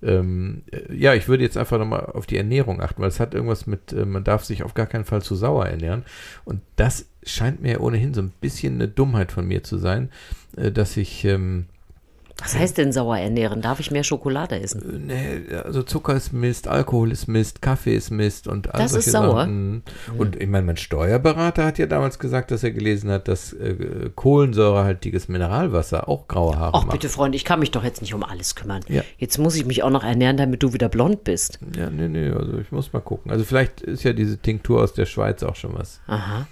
Ähm, 0.02 0.62
äh, 0.70 0.94
ja, 0.94 1.14
ich 1.14 1.28
würde 1.28 1.44
jetzt 1.44 1.56
einfach 1.56 1.78
nochmal 1.78 2.06
auf 2.06 2.26
die 2.26 2.36
Ernährung 2.36 2.80
achten, 2.80 3.00
weil 3.00 3.08
es 3.08 3.20
hat 3.20 3.34
irgendwas 3.34 3.66
mit, 3.66 3.92
äh, 3.92 4.04
man 4.04 4.24
darf 4.24 4.44
sich 4.44 4.62
auf 4.62 4.74
gar 4.74 4.86
keinen 4.86 5.04
Fall 5.04 5.22
zu 5.22 5.34
sauer 5.34 5.66
ernähren. 5.66 6.04
Und 6.44 6.60
das 6.76 7.06
scheint 7.22 7.62
mir 7.62 7.80
ohnehin 7.80 8.12
so 8.12 8.20
ein 8.20 8.32
bisschen 8.40 8.74
eine 8.74 8.88
Dummheit 8.88 9.32
von 9.32 9.46
mir 9.46 9.62
zu 9.62 9.78
sein, 9.78 10.10
äh, 10.56 10.70
dass 10.70 10.96
ich, 10.96 11.24
ähm, 11.24 11.66
Was 12.42 12.58
heißt 12.58 12.78
denn 12.78 12.92
sauer 12.92 13.16
ernähren? 13.16 13.62
Darf 13.62 13.78
ich 13.78 13.92
mehr 13.92 14.02
Schokolade 14.02 14.58
essen? 14.60 15.06
Nee, 15.06 15.42
also 15.54 15.82
Zucker 15.84 16.14
ist 16.16 16.32
Mist, 16.32 16.66
Alkohol 16.66 17.12
ist 17.12 17.28
Mist, 17.28 17.62
Kaffee 17.62 17.94
ist 17.94 18.10
Mist 18.10 18.48
und 18.48 18.74
all 18.74 18.82
Das 18.82 18.92
ist 18.94 19.10
sauer? 19.10 19.42
Sachen. 19.42 19.82
Und 20.18 20.36
ich 20.40 20.48
meine, 20.48 20.66
mein 20.66 20.76
Steuerberater 20.76 21.64
hat 21.64 21.78
ja 21.78 21.86
damals 21.86 22.18
gesagt, 22.18 22.50
dass 22.50 22.64
er 22.64 22.72
gelesen 22.72 23.10
hat, 23.10 23.28
dass 23.28 23.52
äh, 23.52 24.10
kohlensäurehaltiges 24.14 25.28
Mineralwasser 25.28 26.08
auch 26.08 26.26
graue 26.28 26.58
Haare 26.58 26.72
Ach 26.74 26.82
macht. 26.84 26.92
bitte, 26.92 27.08
Freund, 27.08 27.34
ich 27.34 27.44
kann 27.44 27.60
mich 27.60 27.70
doch 27.70 27.84
jetzt 27.84 28.02
nicht 28.02 28.14
um 28.14 28.24
alles 28.24 28.54
kümmern. 28.56 28.82
Ja. 28.88 29.02
Jetzt 29.16 29.38
muss 29.38 29.54
ich 29.56 29.64
mich 29.64 29.82
auch 29.84 29.90
noch 29.90 30.04
ernähren, 30.04 30.36
damit 30.36 30.62
du 30.62 30.72
wieder 30.72 30.88
blond 30.88 31.24
bist. 31.24 31.60
Ja, 31.76 31.88
nee, 31.88 32.08
nee, 32.08 32.30
also 32.30 32.58
ich 32.58 32.72
muss 32.72 32.92
mal 32.92 33.00
gucken. 33.00 33.30
Also 33.30 33.44
vielleicht 33.44 33.80
ist 33.80 34.02
ja 34.02 34.12
diese 34.12 34.38
Tinktur 34.38 34.82
aus 34.82 34.92
der 34.92 35.06
Schweiz 35.06 35.42
auch 35.44 35.56
schon 35.56 35.74
was. 35.74 36.00
Aha. 36.08 36.46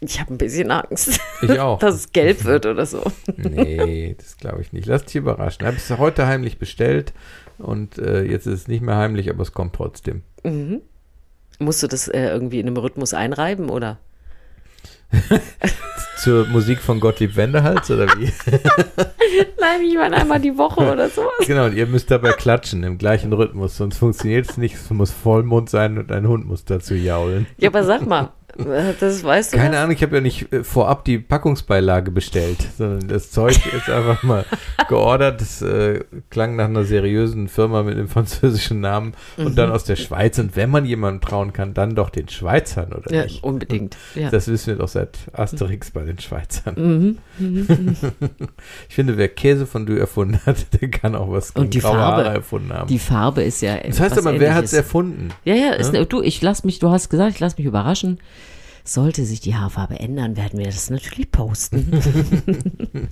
Ich 0.00 0.20
habe 0.20 0.34
ein 0.34 0.38
bisschen 0.38 0.70
Angst, 0.70 1.20
Ich 1.42 1.58
auch. 1.58 1.78
dass 1.80 1.94
es 1.94 2.12
gelb 2.12 2.44
wird 2.44 2.66
oder 2.66 2.84
so. 2.86 3.02
Nee, 3.36 4.14
das 4.18 4.36
glaube 4.36 4.60
ich 4.60 4.72
nicht. 4.72 4.86
Lass 4.86 5.04
dich 5.04 5.16
überraschen. 5.16 5.66
Habe 5.66 5.76
es 5.76 5.90
heute 5.90 6.26
heimlich 6.26 6.58
bestellt 6.58 7.12
und 7.58 7.98
äh, 7.98 8.22
jetzt 8.22 8.46
ist 8.46 8.60
es 8.60 8.68
nicht 8.68 8.82
mehr 8.82 8.96
heimlich, 8.96 9.30
aber 9.30 9.42
es 9.42 9.52
kommt 9.52 9.74
trotzdem. 9.74 10.22
Musst 11.58 11.82
du 11.82 11.86
das 11.86 12.08
äh, 12.08 12.28
irgendwie 12.28 12.60
in 12.60 12.66
einem 12.66 12.76
Rhythmus 12.76 13.14
einreiben 13.14 13.70
oder? 13.70 13.98
Zur 16.18 16.46
Musik 16.46 16.80
von 16.80 17.00
Gottlieb 17.00 17.36
Wendehals 17.36 17.90
oder 17.90 18.06
wie? 18.18 18.32
Nein, 19.60 19.82
ich 19.86 19.94
meine 19.94 20.16
einmal 20.16 20.40
die 20.40 20.56
Woche 20.56 20.80
oder 20.80 21.08
sowas. 21.08 21.46
Genau, 21.46 21.66
und 21.66 21.76
ihr 21.76 21.86
müsst 21.86 22.10
dabei 22.10 22.32
klatschen 22.32 22.82
im 22.82 22.98
gleichen 22.98 23.32
Rhythmus, 23.32 23.76
sonst 23.76 23.98
funktioniert 23.98 24.48
es 24.48 24.56
nicht. 24.56 24.74
Es 24.74 24.90
muss 24.90 25.10
Vollmond 25.10 25.70
sein 25.70 25.98
und 25.98 26.10
ein 26.12 26.26
Hund 26.26 26.46
muss 26.46 26.64
dazu 26.64 26.94
jaulen. 26.94 27.46
Ja, 27.58 27.68
aber 27.68 27.84
sag 27.84 28.06
mal, 28.06 28.32
das 29.00 29.24
weißt 29.24 29.52
du. 29.52 29.56
Keine 29.56 29.72
das? 29.72 29.80
Ahnung, 29.80 29.94
ich 29.96 30.02
habe 30.02 30.14
ja 30.16 30.20
nicht 30.20 30.52
äh, 30.52 30.64
vorab 30.64 31.04
die 31.04 31.18
Packungsbeilage 31.18 32.10
bestellt, 32.10 32.58
sondern 32.78 33.08
das 33.08 33.30
Zeug 33.30 33.58
ist 33.74 33.88
einfach 33.90 34.22
mal 34.22 34.44
geordert. 34.88 35.40
Das 35.40 35.62
äh, 35.62 36.00
klang 36.30 36.56
nach 36.56 36.66
einer 36.66 36.84
seriösen 36.84 37.48
Firma 37.48 37.82
mit 37.82 37.94
einem 37.96 38.08
französischen 38.08 38.80
Namen 38.80 39.14
und 39.36 39.44
Mhm. 39.52 39.54
dann 39.56 39.70
aus 39.72 39.84
der 39.84 39.96
Schweiz. 39.96 40.38
Und 40.38 40.56
wenn 40.56 40.70
man 40.70 40.84
jemandem 40.84 41.20
trauen 41.20 41.52
kann, 41.52 41.74
dann 41.74 41.94
doch 41.94 42.10
den 42.10 42.28
Schweizern, 42.28 42.92
oder 42.92 43.12
Ja, 43.12 43.24
nicht? 43.24 43.42
unbedingt. 43.42 43.96
Ja. 44.14 44.30
Das 44.30 44.46
wissen 44.48 44.68
wir 44.68 44.76
doch 44.76 44.88
seit 44.88 45.18
Asterix 45.32 45.90
bei 45.90 46.02
den 46.04 46.18
Schweizern. 46.18 46.74
Mhm. 46.76 47.18
Ich 48.88 48.94
finde, 48.94 49.16
wer 49.16 49.28
Käse 49.28 49.66
von 49.66 49.86
du 49.86 49.94
erfunden 49.98 50.38
hat, 50.46 50.80
der 50.80 50.88
kann 50.90 51.14
auch 51.14 51.30
was 51.30 51.54
gegen 51.54 51.66
Und 51.66 51.74
die 51.74 51.80
graue 51.80 51.92
Farbe. 51.96 52.24
Haare 52.24 52.34
erfunden 52.36 52.72
haben. 52.72 52.88
Die 52.88 52.98
Farbe 52.98 53.42
ist 53.42 53.60
ja. 53.60 53.76
das 53.78 53.98
heißt 54.00 54.18
aber, 54.18 54.38
wer 54.38 54.54
hat 54.54 54.64
es 54.64 54.72
erfunden? 54.72 55.30
Ja, 55.44 55.54
ja, 55.54 55.72
ist, 55.72 55.92
Ja? 55.94 56.04
du, 56.04 56.22
ich 56.22 56.40
lass 56.42 56.64
mich, 56.64 56.78
du 56.78 56.90
hast 56.90 57.08
gesagt, 57.10 57.34
ich 57.34 57.40
lass 57.40 57.56
mich 57.58 57.66
überraschen. 57.66 58.18
Sollte 58.84 59.24
sich 59.24 59.40
die 59.40 59.54
Haarfarbe 59.54 59.98
ändern, 59.98 60.36
werden 60.36 60.58
wir 60.58 60.66
das 60.66 60.90
natürlich 60.90 61.30
posten. 61.30 61.90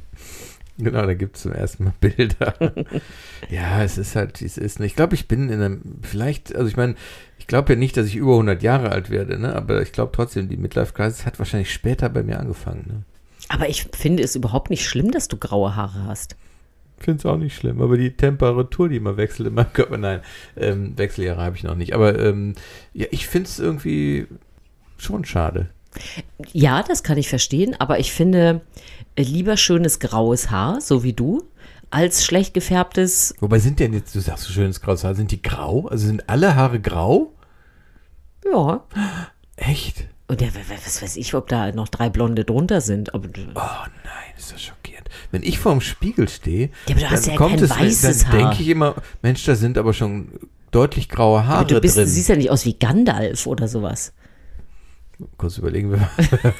Genau, 0.78 1.04
da 1.04 1.14
gibt 1.14 1.36
es 1.36 1.42
zum 1.42 1.52
ersten 1.52 1.84
Mal 1.84 1.92
Bilder. 2.00 2.54
ja, 3.50 3.84
es 3.84 3.98
ist 3.98 4.16
halt, 4.16 4.40
es 4.40 4.56
ist. 4.56 4.80
Ich 4.80 4.96
glaube, 4.96 5.14
ich 5.14 5.28
bin 5.28 5.50
in 5.50 5.60
einem, 5.60 5.82
vielleicht, 6.02 6.56
also 6.56 6.66
ich 6.66 6.76
meine, 6.76 6.94
ich 7.38 7.46
glaube 7.46 7.74
ja 7.74 7.78
nicht, 7.78 7.96
dass 7.96 8.06
ich 8.06 8.16
über 8.16 8.32
100 8.32 8.62
Jahre 8.62 8.90
alt 8.90 9.10
werde, 9.10 9.38
ne? 9.38 9.54
aber 9.54 9.82
ich 9.82 9.92
glaube 9.92 10.12
trotzdem, 10.14 10.48
die 10.48 10.56
Midlife 10.56 10.94
Crisis 10.94 11.26
hat 11.26 11.38
wahrscheinlich 11.38 11.72
später 11.72 12.08
bei 12.08 12.22
mir 12.22 12.40
angefangen. 12.40 12.84
Ne? 12.86 13.02
Aber 13.48 13.68
ich 13.68 13.84
finde 13.92 14.22
es 14.22 14.34
überhaupt 14.34 14.70
nicht 14.70 14.86
schlimm, 14.86 15.10
dass 15.10 15.28
du 15.28 15.36
graue 15.36 15.76
Haare 15.76 16.04
hast. 16.06 16.36
Ich 16.98 17.04
finde 17.04 17.18
es 17.18 17.26
auch 17.26 17.36
nicht 17.36 17.54
schlimm, 17.54 17.82
aber 17.82 17.96
die 17.96 18.16
Temperatur, 18.16 18.88
die 18.88 18.96
immer 18.96 19.16
wechselt 19.16 19.48
in 19.48 19.54
meinem 19.54 19.72
Körper, 19.72 19.98
nein, 19.98 20.20
ähm, 20.56 20.96
Wechseljahre 20.96 21.42
habe 21.42 21.56
ich 21.56 21.64
noch 21.64 21.74
nicht. 21.74 21.94
Aber 21.94 22.18
ähm, 22.18 22.54
ja, 22.94 23.06
ich 23.10 23.26
finde 23.26 23.48
es 23.48 23.58
irgendwie 23.58 24.26
schon 25.04 25.24
schade. 25.24 25.68
Ja, 26.52 26.82
das 26.82 27.02
kann 27.02 27.18
ich 27.18 27.28
verstehen, 27.28 27.76
aber 27.78 27.98
ich 27.98 28.12
finde 28.12 28.62
äh, 29.16 29.22
lieber 29.22 29.56
schönes 29.56 29.98
graues 29.98 30.50
Haar, 30.50 30.80
so 30.80 31.02
wie 31.02 31.12
du, 31.12 31.42
als 31.90 32.24
schlecht 32.24 32.54
gefärbtes. 32.54 33.34
Wobei 33.40 33.58
sind 33.58 33.78
denn 33.78 33.92
jetzt, 33.92 34.14
du 34.14 34.20
sagst 34.20 34.44
so 34.44 34.52
schönes 34.52 34.80
graues 34.80 35.04
Haar, 35.04 35.14
sind 35.14 35.30
die 35.30 35.42
grau? 35.42 35.86
Also 35.88 36.06
sind 36.06 36.28
alle 36.30 36.54
Haare 36.56 36.80
grau? 36.80 37.32
Ja. 38.50 38.84
Echt? 39.56 40.06
Und 40.28 40.40
ja, 40.40 40.48
was 40.84 41.02
weiß 41.02 41.16
ich, 41.16 41.34
ob 41.34 41.48
da 41.48 41.72
noch 41.72 41.88
drei 41.88 42.08
Blonde 42.08 42.44
drunter 42.44 42.80
sind. 42.80 43.14
Aber, 43.14 43.28
Oh 43.28 43.60
nein, 44.04 44.32
ist 44.38 44.50
das 44.52 44.62
schockierend. 44.62 45.08
Wenn 45.30 45.42
ich 45.42 45.58
vorm 45.58 45.82
Spiegel 45.82 46.28
stehe, 46.28 46.70
Ja, 46.88 46.94
du 46.94 47.00
dann 47.02 47.22
ja 47.22 47.36
kommt 47.36 47.60
es, 47.60 47.70
weißes 47.70 48.22
dann 48.24 48.30
denke 48.30 48.62
ich 48.62 48.68
immer, 48.68 48.94
Mensch, 49.20 49.44
da 49.44 49.54
sind 49.56 49.76
aber 49.76 49.92
schon 49.92 50.28
deutlich 50.70 51.10
graue 51.10 51.46
Haare 51.46 51.58
aber 51.60 51.68
du 51.74 51.80
bist, 51.82 51.98
drin. 51.98 52.06
siehst 52.06 52.30
ja 52.30 52.36
nicht 52.36 52.50
aus 52.50 52.64
wie 52.64 52.74
Gandalf 52.78 53.46
oder 53.46 53.68
sowas. 53.68 54.14
Kurz 55.36 55.58
überlegen, 55.58 55.90
wir 55.90 56.00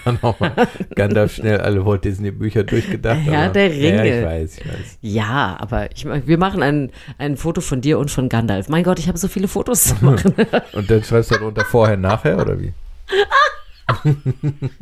waren 0.04 0.18
auch 0.22 0.38
mal 0.40 0.52
Gandalf 0.94 1.34
schnell 1.34 1.60
alle 1.60 1.84
Walt 1.86 2.04
Disney 2.04 2.30
Bücher 2.30 2.64
durchgedacht. 2.64 3.20
Herr 3.24 3.44
aber- 3.44 3.52
der 3.52 3.70
Ringe. 3.70 4.08
Ja, 4.08 4.18
ich 4.18 4.24
weiß, 4.24 4.58
ich 4.58 4.68
weiß. 4.68 4.98
Ja, 5.00 5.56
aber 5.60 5.90
ich, 5.92 6.04
wir 6.04 6.38
machen 6.38 6.62
ein, 6.62 6.90
ein 7.18 7.36
Foto 7.36 7.60
von 7.60 7.80
dir 7.80 7.98
und 7.98 8.10
von 8.10 8.28
Gandalf. 8.28 8.68
Mein 8.68 8.84
Gott, 8.84 8.98
ich 8.98 9.08
habe 9.08 9.18
so 9.18 9.28
viele 9.28 9.48
Fotos 9.48 9.84
zu 9.84 10.04
machen. 10.04 10.34
Und 10.72 10.90
dann 10.90 11.02
schreibst 11.04 11.30
du 11.30 11.36
darunter 11.36 11.64
vorher, 11.64 11.96
nachher 11.96 12.40
oder 12.40 12.58
wie? 12.60 12.72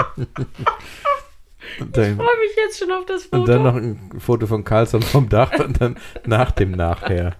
Dann, 1.78 2.16
freue 2.16 2.38
mich 2.38 2.56
jetzt 2.56 2.78
schon 2.78 2.90
auf 2.90 3.04
das 3.06 3.24
Foto. 3.24 3.36
und 3.42 3.48
dann 3.48 3.62
noch 3.62 3.74
ein 3.76 4.10
Foto 4.18 4.46
von 4.46 4.64
Carlson 4.64 5.02
vom 5.02 5.28
Dach 5.28 5.52
und 5.58 5.80
dann 5.80 5.96
nach 6.26 6.50
dem 6.50 6.72
Nachher. 6.72 7.36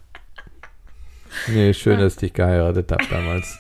Nee, 1.48 1.72
schön, 1.74 1.98
dass 2.00 2.14
ich 2.14 2.18
dich 2.18 2.32
geheiratet 2.32 2.90
habe 2.90 3.04
damals. 3.10 3.58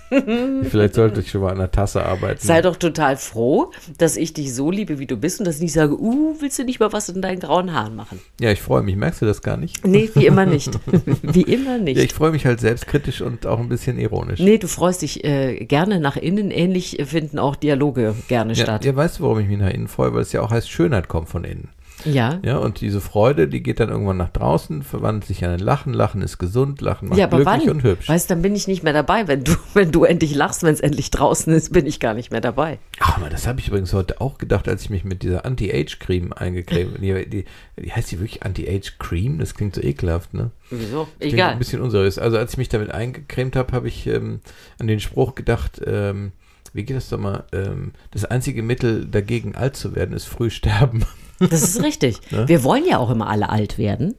Vielleicht 0.68 0.94
sollte 0.94 1.20
ich 1.20 1.30
schon 1.30 1.40
mal 1.42 1.52
an 1.52 1.58
der 1.58 1.70
Tasse 1.70 2.04
arbeiten. 2.04 2.40
Sei 2.40 2.60
doch 2.62 2.76
total 2.76 3.16
froh, 3.16 3.70
dass 3.98 4.16
ich 4.16 4.32
dich 4.34 4.54
so 4.54 4.70
liebe, 4.70 4.98
wie 4.98 5.06
du 5.06 5.16
bist 5.16 5.38
und 5.40 5.46
dass 5.46 5.56
ich 5.56 5.62
nicht 5.62 5.72
sage, 5.72 5.98
uh, 6.00 6.36
willst 6.40 6.58
du 6.58 6.64
nicht 6.64 6.80
mal 6.80 6.92
was 6.92 7.08
in 7.08 7.22
deinen 7.22 7.40
grauen 7.40 7.72
Haaren 7.72 7.94
machen? 7.96 8.20
ja, 8.40 8.50
ich 8.50 8.60
freue 8.60 8.82
mich. 8.82 8.96
Merkst 8.96 9.22
du 9.22 9.26
das 9.26 9.42
gar 9.42 9.56
nicht? 9.56 9.86
Nee, 9.86 10.10
wie 10.14 10.26
immer 10.26 10.46
nicht. 10.46 10.70
wie 11.22 11.42
immer 11.42 11.78
nicht. 11.78 11.96
Ja, 11.98 12.02
ich 12.04 12.12
freue 12.14 12.32
mich 12.32 12.46
halt 12.46 12.60
selbstkritisch 12.60 13.20
und 13.20 13.46
auch 13.46 13.60
ein 13.60 13.68
bisschen 13.68 13.98
ironisch. 13.98 14.40
nee, 14.40 14.58
du 14.58 14.68
freust 14.68 15.02
dich 15.02 15.24
äh, 15.24 15.64
gerne 15.64 16.00
nach 16.00 16.16
innen. 16.16 16.50
Ähnlich 16.50 16.98
finden 17.06 17.38
auch 17.38 17.56
Dialoge 17.56 18.14
gerne 18.28 18.54
Ja, 18.54 18.64
statt. 18.64 18.84
ja, 18.84 18.94
weißt 18.96 19.18
du, 19.18 19.22
warum 19.22 19.38
ich 19.40 19.48
mich 19.48 19.58
nach 19.58 19.70
innen 19.70 19.88
freue? 19.88 20.12
Weil 20.14 20.22
es 20.22 20.32
ja 20.32 20.42
auch 20.42 20.50
heißt, 20.50 20.70
Schönheit 20.70 21.08
kommt 21.08 21.28
von 21.28 21.44
innen. 21.44 21.68
Ja. 22.04 22.38
Ja, 22.44 22.58
und 22.58 22.80
diese 22.80 23.00
Freude, 23.00 23.48
die 23.48 23.62
geht 23.62 23.80
dann 23.80 23.88
irgendwann 23.88 24.16
nach 24.16 24.30
draußen, 24.30 24.82
verwandelt 24.82 25.24
sich 25.26 25.42
in 25.42 25.48
ein 25.48 25.58
Lachen. 25.58 25.92
Lachen 25.92 26.22
ist 26.22 26.38
gesund, 26.38 26.80
Lachen 26.80 27.08
macht 27.08 27.18
Ja, 27.18 27.26
aber 27.26 27.38
glücklich 27.38 27.66
wann? 27.66 27.76
und 27.76 27.82
hübsch. 27.82 28.08
Weißt, 28.08 28.30
dann 28.30 28.42
bin 28.42 28.54
ich 28.54 28.68
nicht 28.68 28.82
mehr 28.82 28.92
dabei. 28.92 29.28
Wenn 29.28 29.44
du, 29.44 29.52
wenn 29.74 29.90
du 29.92 30.04
endlich 30.04 30.34
lachst, 30.34 30.62
wenn 30.62 30.72
es 30.74 30.80
endlich 30.80 31.10
draußen 31.10 31.52
ist, 31.52 31.72
bin 31.72 31.86
ich 31.86 32.00
gar 32.00 32.14
nicht 32.14 32.30
mehr 32.30 32.40
dabei. 32.40 32.78
Ach, 33.00 33.16
aber 33.18 33.30
das 33.30 33.46
habe 33.46 33.60
ich 33.60 33.68
übrigens 33.68 33.92
heute 33.92 34.20
auch 34.20 34.38
gedacht, 34.38 34.68
als 34.68 34.82
ich 34.82 34.90
mich 34.90 35.04
mit 35.04 35.22
dieser 35.22 35.44
Anti-Age-Cream 35.44 36.32
eingecremt 36.32 36.98
die, 37.00 37.26
die, 37.28 37.44
die 37.78 37.92
heißt 37.92 38.10
die 38.10 38.18
wirklich 38.20 38.42
Anti-Age-Cream? 38.42 39.38
Das 39.38 39.54
klingt 39.54 39.74
so 39.74 39.82
ekelhaft, 39.82 40.34
ne? 40.34 40.50
Wieso? 40.70 41.08
Klingt 41.18 41.34
Egal. 41.34 41.52
ein 41.52 41.58
bisschen 41.58 41.80
unseriös. 41.80 42.18
Also 42.18 42.36
als 42.38 42.52
ich 42.52 42.58
mich 42.58 42.68
damit 42.68 42.90
eingecremt 42.90 43.56
habe, 43.56 43.72
habe 43.72 43.88
ich 43.88 44.06
ähm, 44.06 44.40
an 44.78 44.86
den 44.86 45.00
Spruch 45.00 45.34
gedacht, 45.34 45.80
ähm, 45.84 46.32
wie 46.72 46.84
geht 46.84 46.96
das 46.96 47.08
doch 47.08 47.18
mal? 47.18 47.44
Ähm, 47.52 47.92
das 48.10 48.24
einzige 48.24 48.62
Mittel 48.62 49.06
dagegen 49.06 49.54
alt 49.54 49.76
zu 49.76 49.94
werden, 49.94 50.14
ist 50.14 50.26
früh 50.26 50.50
sterben. 50.50 51.04
Das 51.38 51.62
ist 51.62 51.82
richtig. 51.82 52.20
Ne? 52.30 52.46
Wir 52.48 52.62
wollen 52.64 52.84
ja 52.86 52.98
auch 52.98 53.10
immer 53.10 53.28
alle 53.28 53.48
alt 53.48 53.78
werden. 53.78 54.14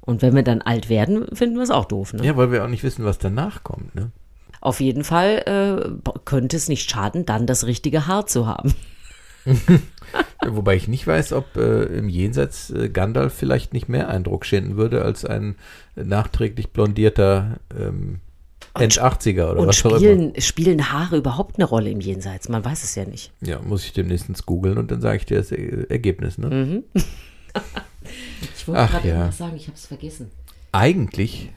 Und 0.00 0.22
wenn 0.22 0.34
wir 0.34 0.42
dann 0.42 0.62
alt 0.62 0.88
werden, 0.88 1.26
finden 1.34 1.56
wir 1.56 1.62
es 1.62 1.70
auch 1.70 1.84
doof. 1.84 2.12
Ne? 2.12 2.24
ja, 2.24 2.36
weil 2.36 2.50
wir 2.50 2.64
auch 2.64 2.68
nicht 2.68 2.82
wissen, 2.82 3.04
was 3.04 3.18
danach 3.18 3.62
kommt, 3.62 3.94
ne? 3.94 4.10
Auf 4.60 4.80
jeden 4.80 5.02
Fall 5.02 5.42
äh, 5.46 6.10
könnte 6.24 6.56
es 6.56 6.68
nicht 6.68 6.88
schaden, 6.88 7.26
dann 7.26 7.46
das 7.46 7.66
richtige 7.66 8.06
Haar 8.06 8.26
zu 8.26 8.46
haben. 8.46 8.74
Wobei 10.46 10.76
ich 10.76 10.86
nicht 10.86 11.06
weiß, 11.06 11.32
ob 11.32 11.56
äh, 11.56 11.84
im 11.84 12.08
Jenseits 12.08 12.70
äh, 12.70 12.88
Gandalf 12.88 13.34
vielleicht 13.34 13.72
nicht 13.72 13.88
mehr 13.88 14.08
Eindruck 14.08 14.46
schinden 14.46 14.76
würde 14.76 15.02
als 15.02 15.24
ein 15.24 15.56
äh, 15.96 16.04
nachträglich 16.04 16.70
blondierter 16.70 17.58
ähm, 17.76 18.20
End-80er 18.78 19.50
oder 19.50 19.60
Und 19.60 19.66
was 19.68 19.84
auch 19.84 19.90
immer. 19.90 19.98
spielen, 19.98 20.40
spielen 20.40 20.92
Haare 20.92 21.16
überhaupt 21.16 21.56
eine 21.56 21.64
Rolle 21.64 21.90
im 21.90 22.00
Jenseits? 22.00 22.48
Man 22.48 22.64
weiß 22.64 22.84
es 22.84 22.94
ja 22.94 23.04
nicht. 23.04 23.32
Ja, 23.40 23.60
muss 23.60 23.84
ich 23.84 23.92
demnächst 23.92 24.28
ins 24.28 24.46
googeln 24.46 24.78
und 24.78 24.90
dann 24.90 25.00
sage 25.00 25.18
ich 25.18 25.26
dir 25.26 25.38
das 25.38 25.52
äh, 25.52 25.86
Ergebnis. 25.88 26.38
Ne? 26.38 26.48
Mhm. 26.48 26.84
Ich 28.56 28.68
wollte 28.68 28.92
gerade 28.92 29.08
ja. 29.08 29.32
sagen, 29.32 29.56
ich 29.56 29.66
habe 29.66 29.76
es 29.76 29.86
vergessen. 29.86 30.30
Eigentlich, 30.72 31.50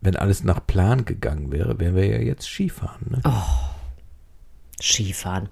wenn 0.00 0.16
alles 0.16 0.42
nach 0.44 0.66
Plan 0.66 1.04
gegangen 1.04 1.52
wäre, 1.52 1.78
wären 1.78 1.94
wir 1.94 2.06
ja 2.06 2.18
jetzt 2.18 2.46
Skifahren. 2.46 3.06
Ne? 3.10 3.22
Skifahren. 4.80 5.48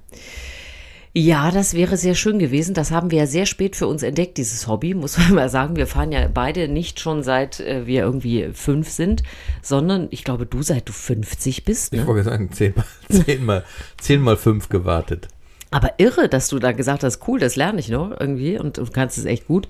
Ja, 1.19 1.51
das 1.51 1.73
wäre 1.73 1.97
sehr 1.97 2.15
schön 2.15 2.39
gewesen. 2.39 2.75
Das 2.75 2.91
haben 2.91 3.11
wir 3.11 3.21
ja 3.21 3.27
sehr 3.27 3.47
spät 3.47 3.75
für 3.75 3.87
uns 3.87 4.03
entdeckt, 4.03 4.37
dieses 4.37 4.69
Hobby, 4.69 4.93
muss 4.93 5.17
man 5.17 5.33
mal 5.35 5.49
sagen. 5.49 5.75
Wir 5.75 5.87
fahren 5.87 6.13
ja 6.13 6.29
beide 6.29 6.69
nicht 6.69 7.01
schon 7.01 7.23
seit 7.23 7.59
äh, 7.61 7.87
wir 7.87 8.03
irgendwie 8.03 8.51
fünf 8.53 8.91
sind, 8.91 9.23
sondern 9.63 10.09
ich 10.11 10.25
glaube, 10.25 10.45
du 10.45 10.61
seit 10.63 10.87
du 10.91 10.93
50 10.93 11.65
bist. 11.65 11.95
Ich 11.95 12.01
Ne? 12.01 12.07
wollte 12.07 12.25
sagen, 12.25 12.53
zehnmal, 12.53 12.85
zehnmal, 13.09 13.65
zehnmal 13.97 14.37
fünf 14.37 14.69
gewartet. 14.69 15.29
Aber 15.71 15.95
irre, 15.97 16.29
dass 16.29 16.49
du 16.49 16.59
da 16.59 16.73
gesagt 16.73 17.03
hast, 17.03 17.27
cool, 17.27 17.41
das 17.41 17.57
lerne 17.57 17.81
ich 17.81 17.89
noch 17.89 18.11
irgendwie 18.21 18.59
und 18.59 18.77
du 18.77 18.85
kannst 18.85 19.17
es 19.17 19.25
echt 19.25 19.47
gut. 19.47 19.69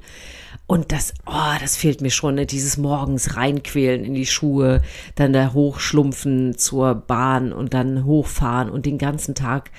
Und 0.69 0.91
das, 0.91 1.15
oh, 1.27 1.55
das 1.61 1.77
fehlt 1.77 2.01
mir 2.01 2.11
schon, 2.11 2.35
ne? 2.35 2.45
dieses 2.45 2.77
morgens 2.77 3.37
reinquälen 3.37 4.05
in 4.05 4.15
die 4.15 4.27
Schuhe, 4.27 4.83
dann 5.15 5.33
da 5.33 5.53
hochschlumpfen 5.53 6.59
zur 6.59 6.97
Bahn 6.97 7.53
und 7.53 7.73
dann 7.73 8.05
hochfahren 8.05 8.69
und 8.69 8.85
den 8.85 8.99
ganzen 8.99 9.37
Tag 9.37 9.71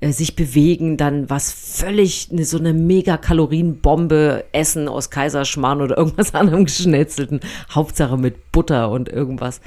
äh, 0.00 0.10
sich 0.10 0.34
bewegen, 0.34 0.96
dann 0.96 1.30
was 1.30 1.52
völlig, 1.52 2.32
ne, 2.32 2.44
so 2.44 2.58
eine 2.58 2.72
mega 2.72 3.18
Kalorienbombe 3.18 4.44
essen 4.50 4.88
aus 4.88 5.10
Kaiserschmarrn 5.10 5.80
oder 5.80 5.96
irgendwas 5.96 6.34
anderem 6.34 6.64
geschnetzelten, 6.64 7.38
Hauptsache 7.70 8.16
mit 8.16 8.50
Butter 8.50 8.90
und 8.90 9.08
irgendwas. 9.08 9.60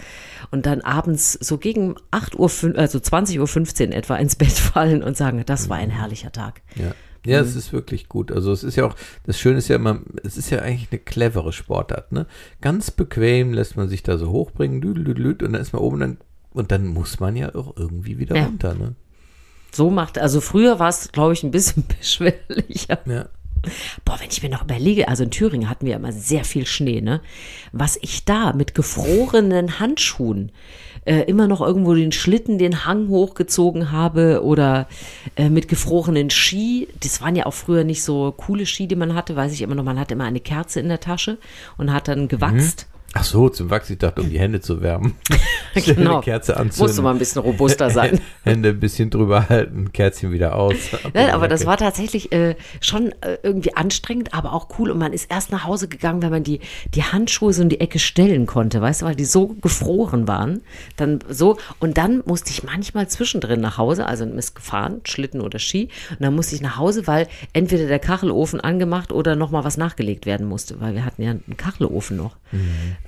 Und 0.51 0.65
dann 0.65 0.81
abends 0.81 1.33
so 1.33 1.57
gegen 1.57 1.95
8 2.11 2.37
Uhr, 2.37 2.51
also 2.75 2.99
20 2.99 3.39
Uhr 3.39 3.47
15 3.47 3.93
etwa 3.93 4.17
ins 4.17 4.35
Bett 4.35 4.51
fallen 4.51 5.03
und 5.03 5.15
sagen, 5.15 5.41
das 5.45 5.69
war 5.69 5.77
ein 5.77 5.89
herrlicher 5.89 6.33
Tag. 6.33 6.61
Ja. 6.75 6.91
Ja, 7.25 7.41
Mhm. 7.41 7.47
es 7.47 7.55
ist 7.55 7.73
wirklich 7.73 8.07
gut. 8.09 8.31
Also 8.31 8.51
es 8.51 8.63
ist 8.63 8.75
ja 8.75 8.85
auch, 8.85 8.95
das 9.25 9.39
Schöne 9.39 9.57
ist 9.57 9.67
ja 9.67 9.75
immer, 9.77 9.99
es 10.23 10.37
ist 10.37 10.49
ja 10.49 10.59
eigentlich 10.59 10.89
eine 10.91 10.99
clevere 10.99 11.51
Sportart, 11.53 12.11
ne? 12.11 12.25
Ganz 12.61 12.91
bequem 12.91 13.53
lässt 13.53 13.75
man 13.77 13.89
sich 13.89 14.03
da 14.03 14.17
so 14.17 14.29
hochbringen, 14.31 14.81
düdelüdelüd, 14.81 15.43
und 15.43 15.53
dann 15.53 15.61
ist 15.61 15.73
man 15.73 15.81
oben 15.81 15.99
dann, 15.99 16.17
und 16.51 16.71
dann 16.71 16.85
muss 16.87 17.19
man 17.19 17.35
ja 17.35 17.53
auch 17.55 17.75
irgendwie 17.77 18.17
wieder 18.19 18.35
Ja. 18.35 18.45
runter, 18.45 18.75
ne? 18.75 18.95
So 19.71 19.89
macht, 19.89 20.17
also 20.17 20.39
früher 20.39 20.79
war 20.79 20.87
es, 20.89 21.11
glaube 21.11 21.33
ich, 21.33 21.43
ein 21.43 21.51
bisschen 21.51 21.83
beschwerlicher. 21.99 22.99
Ja. 23.05 23.27
Boah, 24.05 24.19
wenn 24.19 24.29
ich 24.29 24.43
mir 24.43 24.49
noch 24.49 24.63
überlege, 24.63 25.07
also 25.07 25.23
in 25.23 25.31
Thüringen 25.31 25.67
hatten 25.69 25.87
wir 25.87 25.95
immer 25.95 26.11
sehr 26.11 26.43
viel 26.43 26.67
Schnee, 26.67 27.01
ne? 27.01 27.19
Was 27.71 27.97
ich 28.01 28.23
da 28.23 28.53
mit 28.53 28.75
gefrorenen 28.75 29.79
Handschuhen 29.79 30.51
äh, 31.05 31.21
immer 31.21 31.47
noch 31.47 31.61
irgendwo 31.61 31.93
den 31.93 32.11
Schlitten, 32.11 32.57
den 32.57 32.85
Hang 32.85 33.07
hochgezogen 33.07 33.91
habe 33.91 34.43
oder 34.43 34.87
äh, 35.35 35.49
mit 35.49 35.67
gefrorenen 35.67 36.29
Ski. 36.29 36.87
Das 37.01 37.21
waren 37.21 37.35
ja 37.35 37.45
auch 37.45 37.53
früher 37.53 37.83
nicht 37.83 38.03
so 38.03 38.33
coole 38.35 38.65
Ski, 38.65 38.87
die 38.87 38.95
man 38.95 39.13
hatte, 39.13 39.35
weiß 39.35 39.53
ich 39.53 39.61
immer 39.61 39.75
noch. 39.75 39.83
Man 39.83 39.99
hatte 39.99 40.15
immer 40.15 40.25
eine 40.25 40.39
Kerze 40.39 40.79
in 40.79 40.89
der 40.89 40.99
Tasche 40.99 41.37
und 41.77 41.93
hat 41.93 42.07
dann 42.07 42.27
gewachst. 42.27 42.87
Ach 43.17 43.23
so, 43.23 43.47
zum 43.47 43.69
Wachs, 43.69 43.89
ich 43.89 43.97
dachte, 43.97 44.21
um 44.21 44.29
die 44.29 44.37
Hände 44.37 44.59
zu 44.59 44.81
wärmen. 44.81 45.15
Genau. 45.85 46.13
Eine 46.13 46.21
Kerze 46.21 46.55
anzünden. 46.55 46.87
Musste 46.87 47.01
mal 47.01 47.11
ein 47.11 47.19
bisschen 47.19 47.41
robuster 47.41 47.89
sein. 47.89 48.21
Hände 48.43 48.69
ein 48.69 48.79
bisschen 48.79 49.09
drüber 49.09 49.49
halten, 49.49 49.91
Kerzchen 49.91 50.31
wieder 50.31 50.55
aus. 50.55 50.73
Nein, 51.13 51.31
aber 51.31 51.49
das 51.49 51.65
war 51.65 51.75
tatsächlich 51.75 52.31
äh, 52.31 52.55
schon 52.79 53.11
äh, 53.19 53.37
irgendwie 53.43 53.75
anstrengend, 53.75 54.33
aber 54.33 54.53
auch 54.53 54.69
cool. 54.79 54.89
Und 54.89 54.99
man 54.99 55.11
ist 55.11 55.29
erst 55.29 55.51
nach 55.51 55.65
Hause 55.65 55.89
gegangen, 55.89 56.21
wenn 56.21 56.29
man 56.29 56.43
die, 56.45 56.61
die 56.93 57.03
Handschuhe 57.03 57.51
so 57.51 57.61
in 57.61 57.67
die 57.67 57.81
Ecke 57.81 57.99
stellen 57.99 58.45
konnte, 58.45 58.79
weißt 58.79 59.01
du, 59.01 59.05
weil 59.05 59.15
die 59.15 59.25
so 59.25 59.47
gefroren 59.47 60.29
waren. 60.29 60.61
Dann 60.95 61.19
so. 61.27 61.57
Und 61.81 61.97
dann 61.97 62.23
musste 62.25 62.51
ich 62.51 62.63
manchmal 62.63 63.09
zwischendrin 63.09 63.59
nach 63.59 63.77
Hause, 63.77 64.05
also 64.05 64.23
ist 64.23 64.55
gefahren, 64.55 65.01
Schlitten 65.03 65.41
oder 65.41 65.59
Ski. 65.59 65.89
Und 66.11 66.21
dann 66.21 66.35
musste 66.35 66.55
ich 66.55 66.61
nach 66.61 66.77
Hause, 66.77 67.05
weil 67.05 67.27
entweder 67.51 67.87
der 67.87 67.99
Kachelofen 67.99 68.61
angemacht 68.61 69.11
oder 69.11 69.35
nochmal 69.35 69.65
was 69.65 69.75
nachgelegt 69.75 70.25
werden 70.25 70.47
musste, 70.47 70.79
weil 70.79 70.93
wir 70.93 71.03
hatten 71.03 71.21
ja 71.21 71.31
einen 71.31 71.57
Kachelofen 71.57 72.15
noch. 72.15 72.37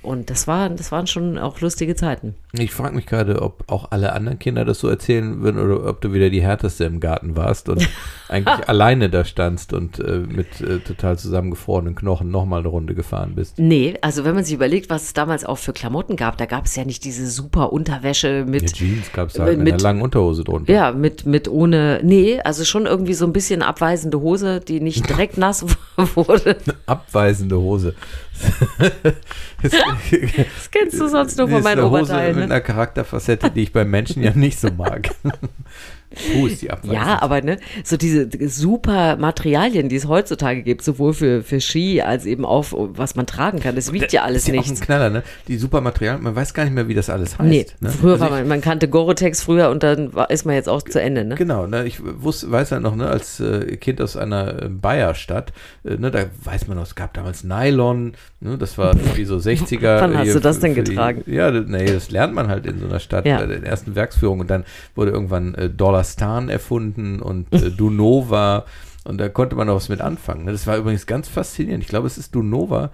Und 0.01 0.29
das, 0.29 0.47
war, 0.47 0.69
das 0.69 0.91
waren 0.91 1.07
schon 1.07 1.37
auch 1.37 1.59
lustige 1.61 1.95
Zeiten. 1.95 2.35
Ich 2.53 2.71
frage 2.71 2.95
mich 2.95 3.05
gerade, 3.05 3.41
ob 3.41 3.63
auch 3.67 3.91
alle 3.91 4.13
anderen 4.13 4.39
Kinder 4.39 4.65
das 4.65 4.79
so 4.79 4.87
erzählen 4.87 5.41
würden 5.41 5.59
oder 5.59 5.87
ob 5.87 6.01
du 6.01 6.13
wieder 6.13 6.29
die 6.29 6.41
härteste 6.41 6.85
im 6.85 6.99
Garten 6.99 7.35
warst 7.35 7.69
und 7.69 7.87
eigentlich 8.29 8.67
alleine 8.69 9.09
da 9.09 9.25
standst 9.25 9.73
und 9.73 9.99
äh, 9.99 10.19
mit 10.27 10.61
äh, 10.61 10.79
total 10.79 11.17
zusammengefrorenen 11.19 11.95
Knochen 11.95 12.31
nochmal 12.31 12.59
eine 12.59 12.69
Runde 12.69 12.95
gefahren 12.95 13.33
bist. 13.35 13.59
Nee, 13.59 13.95
also 14.01 14.23
wenn 14.25 14.33
man 14.35 14.43
sich 14.43 14.53
überlegt, 14.55 14.89
was 14.89 15.03
es 15.03 15.13
damals 15.13 15.45
auch 15.45 15.57
für 15.57 15.73
Klamotten 15.73 16.15
gab, 16.15 16.37
da 16.37 16.45
gab 16.45 16.65
es 16.65 16.75
ja 16.75 16.85
nicht 16.85 17.03
diese 17.05 17.27
super 17.27 17.71
Unterwäsche 17.73 18.45
mit. 18.47 18.63
Ja, 18.63 18.67
Jeans 18.69 19.11
gab 19.13 19.29
es 19.29 19.39
halt 19.39 19.57
mit, 19.57 19.65
mit- 19.65 19.73
einer 19.73 19.81
langen 19.83 20.01
Unterhose 20.01 20.43
drunter. 20.43 20.71
Ja, 20.73 20.91
mit, 20.91 21.25
mit 21.25 21.47
ohne, 21.47 21.99
nee, 22.03 22.39
also 22.41 22.63
schon 22.65 22.85
irgendwie 22.85 23.13
so 23.13 23.25
ein 23.25 23.33
bisschen 23.33 23.61
abweisende 23.61 24.19
Hose, 24.21 24.59
die 24.61 24.79
nicht 24.79 25.07
direkt 25.09 25.37
nass 25.37 25.65
wurde. 25.97 26.57
Abweisende 26.85 27.57
Hose. 27.57 27.93
das 29.61 30.71
kennst 30.71 30.99
du 30.99 31.07
sonst 31.07 31.37
nur 31.37 31.49
von 31.49 31.63
meinen 31.63 31.79
eine 31.79 31.89
Hose 31.89 32.03
Oberteilen. 32.03 32.35
mit 32.39 32.49
Ne? 32.49 32.55
einer 32.55 32.61
Charakterfacette, 32.61 33.51
die 33.51 33.63
ich 33.63 33.73
bei 33.73 33.85
Menschen 33.85 34.23
ja 34.23 34.31
nicht 34.35 34.59
so 34.59 34.69
mag. 34.71 35.09
Puh, 36.09 36.47
ist 36.47 36.61
die 36.61 36.71
abweisend. 36.71 36.93
Ja, 36.93 37.21
aber 37.21 37.41
ne, 37.41 37.57
so 37.83 37.97
diese 37.97 38.29
super 38.47 39.17
Materialien, 39.17 39.89
die 39.89 39.97
es 39.97 40.07
heutzutage 40.07 40.63
gibt, 40.63 40.81
sowohl 40.83 41.13
für, 41.13 41.43
für 41.43 41.59
Ski 41.59 42.01
als 42.01 42.25
eben 42.25 42.45
auch, 42.45 42.65
was 42.71 43.15
man 43.15 43.25
tragen 43.25 43.59
kann, 43.59 43.75
das 43.75 43.91
wiegt 43.91 44.13
ja 44.13 44.23
alles 44.23 44.43
ist 44.43 44.47
ja 44.47 44.53
auch 44.53 44.57
nichts. 44.65 44.81
ein 44.81 44.85
Knaller, 44.85 45.09
ne? 45.09 45.23
Die 45.47 45.57
Supermaterialien, 45.57 46.23
man 46.23 46.35
weiß 46.35 46.53
gar 46.53 46.63
nicht 46.63 46.73
mehr, 46.73 46.87
wie 46.87 46.93
das 46.93 47.09
alles 47.09 47.37
heißt. 47.37 47.49
Nee, 47.49 47.65
ne? 47.81 47.89
früher 47.89 48.13
Also 48.13 48.23
war 48.23 48.29
man, 48.31 48.47
man 48.47 48.61
kannte 48.61 48.87
Gore-Tex 48.87 49.43
früher 49.43 49.69
und 49.69 49.83
dann 49.83 50.13
war, 50.13 50.29
ist 50.29 50.45
man 50.45 50.55
jetzt 50.55 50.69
auch 50.69 50.81
zu 50.81 51.01
Ende, 51.01 51.25
ne? 51.25 51.35
Genau, 51.35 51.67
ne, 51.67 51.85
ich 51.85 51.99
wusste, 52.01 52.49
weiß 52.51 52.69
ja 52.69 52.79
noch, 52.79 52.95
ne, 52.95 53.07
als 53.07 53.39
äh, 53.41 53.75
Kind 53.77 54.01
aus 54.01 54.15
einer 54.15 54.63
äh, 54.63 54.69
Bayerstadt, 54.69 55.51
äh, 55.83 55.97
ne, 55.97 56.09
da 56.09 56.23
weiß 56.43 56.67
man 56.69 56.77
noch, 56.77 56.83
es 56.85 56.95
gab 56.95 57.13
damals 57.13 57.43
Nylon, 57.43 58.13
ne, 58.39 58.57
das 58.57 58.77
war 58.77 58.95
wie 59.15 59.25
so 59.25 59.35
60er. 59.37 59.99
Wann 60.01 60.17
hast 60.17 60.33
du 60.33 60.39
das 60.39 60.59
denn 60.59 60.73
für 60.73 60.83
die- 60.83 60.91
getragen? 60.91 61.23
Ja, 61.27 61.51
das- 61.51 61.65
nee, 61.67 61.85
das 61.85 62.11
lernt 62.11 62.33
man 62.33 62.47
halt 62.47 62.65
in 62.65 62.79
so 62.79 62.85
einer 62.87 62.99
Stadt, 62.99 63.25
Ja. 63.25 63.39
bei 63.39 63.45
den 63.45 63.63
ersten 63.63 63.95
Werksführungen 63.95 64.41
und 64.41 64.49
dann 64.49 64.63
wurde 64.95 65.11
irgendwann 65.11 65.53
äh, 65.55 65.69
Dollarstan 65.97 66.49
erfunden 66.49 67.21
und 67.21 67.51
äh, 67.53 67.71
Dunova 67.77 68.65
und 69.03 69.17
da 69.19 69.29
konnte 69.29 69.55
man 69.55 69.67
noch 69.67 69.75
was 69.75 69.89
mit 69.89 70.01
anfangen. 70.01 70.45
Ne? 70.45 70.51
Das 70.51 70.67
war 70.67 70.77
übrigens 70.77 71.05
ganz 71.05 71.29
faszinierend. 71.29 71.83
Ich 71.83 71.89
glaube, 71.89 72.07
es 72.07 72.17
ist 72.17 72.35
Dunova, 72.35 72.91